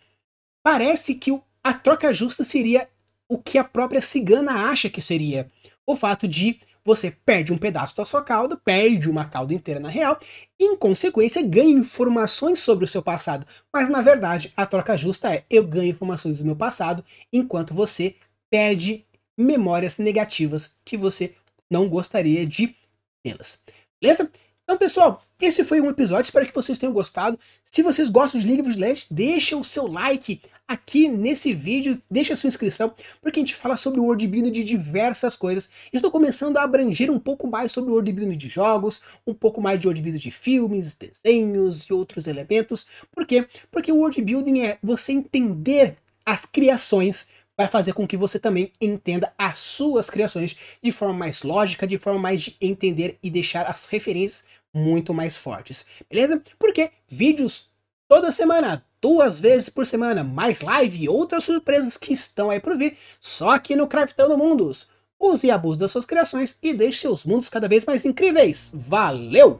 parece 0.64 1.16
que 1.16 1.38
a 1.64 1.74
troca 1.74 2.14
justa 2.14 2.44
seria 2.44 2.88
o 3.28 3.38
que 3.38 3.58
a 3.58 3.64
própria 3.64 4.02
cigana 4.02 4.70
acha 4.70 4.90
que 4.90 5.02
seria. 5.02 5.50
O 5.86 5.96
fato 5.96 6.28
de 6.28 6.60
você 6.84 7.10
perde 7.26 7.52
um 7.52 7.58
pedaço 7.58 7.98
da 7.98 8.06
sua 8.06 8.24
cauda, 8.24 8.56
perde 8.56 9.10
uma 9.10 9.26
cauda 9.26 9.56
inteira 9.56 9.80
na 9.80 9.90
real, 9.90 10.20
e 10.60 10.66
em 10.66 10.78
consequência 10.78 11.42
ganha 11.42 11.72
informações 11.72 12.60
sobre 12.60 12.86
o 12.86 12.88
seu 12.88 13.02
passado. 13.02 13.48
Mas 13.74 13.90
na 13.90 14.04
verdade, 14.04 14.54
a 14.56 14.68
troca 14.68 14.96
justa 14.96 15.34
é 15.34 15.44
eu 15.50 15.66
ganho 15.66 15.90
informações 15.90 16.38
do 16.38 16.46
meu 16.46 16.56
passado, 16.56 17.04
enquanto 17.34 17.74
você 17.74 18.16
perde 18.52 19.04
memórias 19.36 19.98
negativas 19.98 20.78
que 20.86 20.96
você 20.96 21.34
não 21.70 21.90
gostaria 21.90 22.46
de 22.46 22.76
tê-las. 23.24 23.64
Beleza? 24.00 24.32
Então, 24.66 24.80
pessoal, 24.80 25.22
esse 25.40 25.64
foi 25.64 25.80
um 25.80 25.92
episódio, 25.92 26.24
espero 26.24 26.48
que 26.48 26.56
vocês 26.56 26.80
tenham 26.80 26.92
gostado. 26.92 27.38
Se 27.64 27.84
vocês 27.84 28.10
gostam 28.10 28.42
de 28.42 28.60
of 28.60 28.74
Legends, 28.74 29.06
deixa 29.12 29.56
o 29.56 29.64
seu 29.64 29.86
like 29.86 30.42
aqui 30.68 31.08
nesse 31.08 31.54
vídeo, 31.54 32.02
deixa 32.10 32.34
a 32.34 32.38
sua 32.38 32.48
inscrição, 32.48 32.92
porque 33.22 33.40
a 33.40 33.44
gente 33.44 33.54
fala 33.54 33.78
sobre 33.78 34.00
o 34.00 34.06
world 34.06 34.26
building 34.28 34.52
de 34.52 34.64
diversas 34.64 35.36
coisas. 35.36 35.70
Estou 35.94 36.10
começando 36.10 36.58
a 36.58 36.64
abranger 36.64 37.12
um 37.12 37.20
pouco 37.20 37.46
mais 37.46 37.72
sobre 37.72 37.92
o 37.92 37.94
world 37.94 38.12
building 38.12 38.36
de 38.36 38.50
jogos, 38.50 39.04
um 39.28 39.36
pouco 39.36 39.62
mais 39.62 39.80
de 39.80 39.86
world 39.86 40.02
building 40.02 40.18
de 40.18 40.32
filmes, 40.32 40.96
desenhos 40.96 41.84
e 41.84 41.94
outros 41.94 42.26
elementos. 42.26 42.88
Por 43.12 43.28
quê? 43.28 43.48
Porque 43.70 43.92
o 43.92 43.98
world 43.98 44.20
building 44.20 44.62
é 44.62 44.80
você 44.82 45.12
entender 45.12 45.96
as 46.26 46.44
criações 46.44 47.28
vai 47.58 47.68
fazer 47.68 47.94
com 47.94 48.08
que 48.08 48.18
você 48.18 48.38
também 48.38 48.72
entenda 48.82 49.34
as 49.38 49.60
suas 49.60 50.10
criações 50.10 50.58
de 50.82 50.92
forma 50.92 51.14
mais 51.14 51.44
lógica, 51.44 51.88
de 51.88 51.98
forma 51.98 52.20
mais 52.20 52.42
de 52.42 52.58
entender 52.60 53.18
e 53.24 53.30
deixar 53.30 53.66
as 53.66 53.86
referências 53.86 54.44
muito 54.76 55.14
mais 55.14 55.38
fortes, 55.38 55.86
beleza? 56.10 56.44
Porque 56.60 56.92
vídeos 57.08 57.70
toda 58.08 58.32
semana, 58.32 58.86
duas 59.02 59.40
vezes 59.40 59.70
por 59.70 59.86
semana, 59.86 60.24
mais 60.24 60.62
live 60.62 61.04
e 61.04 61.10
outras 61.10 61.46
surpresas 61.46 61.98
que 61.98 62.14
estão 62.14 62.50
aí 62.50 62.60
por 62.60 62.78
vir, 62.78 62.98
só 63.20 63.52
aqui 63.52 63.76
no 63.76 63.88
Craftando 63.88 64.38
Mundos. 64.38 64.88
Use 65.20 65.48
e 65.48 65.52
abuse 65.52 65.80
das 65.80 65.92
suas 65.92 66.06
criações 66.06 66.58
e 66.62 66.74
deixe 66.74 67.00
seus 67.00 67.24
mundos 67.24 67.50
cada 67.50 67.68
vez 67.68 67.86
mais 67.86 68.06
incríveis. 68.06 68.72
Valeu! 68.74 69.60